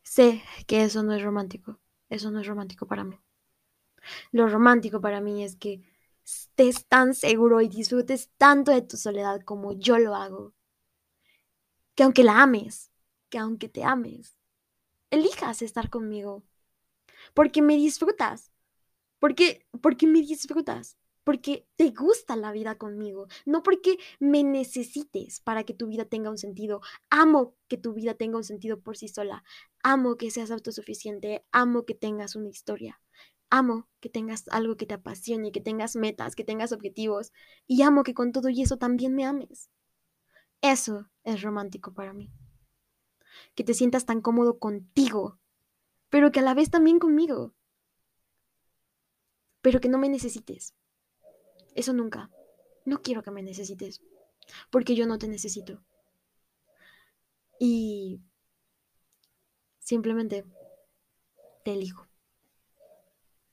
Sé 0.02 0.41
que 0.65 0.84
eso 0.86 1.04
no 1.04 1.13
es 1.13 1.21
romántico, 1.21 1.80
eso 2.08 2.32
no 2.32 2.39
es 2.39 2.47
romántico 2.47 2.88
para 2.88 3.04
mí. 3.04 3.19
Lo 4.32 4.47
romántico 4.47 5.02
para 5.02 5.19
mí 5.19 5.43
es 5.43 5.58
que 5.58 5.82
estés 6.26 6.86
tan 6.86 7.13
seguro 7.13 7.60
y 7.60 7.67
disfrutes 7.67 8.32
tanto 8.38 8.71
de 8.71 8.82
tu 8.82 8.95
soledad 8.95 9.41
como 9.41 9.73
yo 9.73 10.00
lo 10.00 10.15
hago. 10.15 10.54
Que 11.98 12.04
aunque 12.04 12.24
la 12.24 12.44
ames, 12.44 12.92
que 13.30 13.40
aunque 13.40 13.70
te 13.70 13.84
ames, 13.84 14.38
elijas 15.10 15.64
estar 15.64 15.90
conmigo. 15.90 16.44
Porque 17.34 17.64
me 17.64 17.76
disfrutas. 17.76 18.52
Porque, 19.18 19.66
porque 19.82 20.06
me 20.06 20.22
disfrutas. 20.22 20.96
Porque 21.24 21.68
te 21.76 21.90
gusta 21.90 22.36
la 22.36 22.52
vida 22.52 22.78
conmigo. 22.78 23.26
No 23.48 23.64
porque 23.64 23.98
me 24.20 24.44
necesites 24.44 25.40
para 25.40 25.64
que 25.64 25.74
tu 25.74 25.88
vida 25.88 26.06
tenga 26.06 26.30
un 26.30 26.38
sentido. 26.38 26.82
Amo 27.10 27.56
que 27.68 27.78
tu 27.78 27.94
vida 27.94 28.14
tenga 28.14 28.38
un 28.38 28.44
sentido 28.44 28.80
por 28.80 28.96
sí 28.96 29.08
sola. 29.08 29.44
Amo 29.82 30.18
que 30.18 30.30
seas 30.30 30.52
autosuficiente. 30.52 31.48
Amo 31.52 31.84
que 31.84 31.96
tengas 31.96 32.36
una 32.36 32.50
historia. 32.50 33.02
Amo 33.50 33.90
que 34.02 34.10
tengas 34.10 34.48
algo 34.50 34.78
que 34.78 34.86
te 34.86 34.94
apasione, 34.94 35.52
que 35.52 35.62
tengas 35.62 35.96
metas, 35.96 36.36
que 36.36 36.44
tengas 36.44 36.74
objetivos. 36.74 37.34
Y 37.66 37.82
amo 37.82 38.04
que 38.04 38.14
con 38.14 38.32
todo 38.34 38.50
y 38.50 38.62
eso 38.62 38.78
también 38.78 39.16
me 39.16 39.26
ames. 39.26 39.72
Eso 40.62 41.10
es 41.24 41.41
romántico 41.41 41.93
para 41.93 42.13
mí. 42.13 42.32
Que 43.56 43.63
te 43.63 43.74
sientas 43.74 44.06
tan 44.06 44.22
cómodo 44.22 44.60
contigo, 44.60 45.39
pero 46.10 46.32
que 46.32 46.39
a 46.39 46.43
la 46.43 46.54
vez 46.54 46.70
también 46.70 47.00
conmigo. 47.00 47.54
Pero 49.62 49.80
que 49.80 49.89
no 49.89 49.98
me 49.98 50.10
necesites. 50.10 50.74
Eso 51.76 51.93
nunca. 51.93 52.32
No 52.86 53.02
quiero 53.02 53.22
que 53.22 53.32
me 53.32 53.43
necesites, 53.43 54.02
porque 54.72 54.96
yo 54.96 55.06
no 55.06 55.17
te 55.17 55.28
necesito. 55.28 55.84
Y 57.60 58.22
simplemente 59.80 60.46
te 61.63 61.74
elijo. 61.74 62.07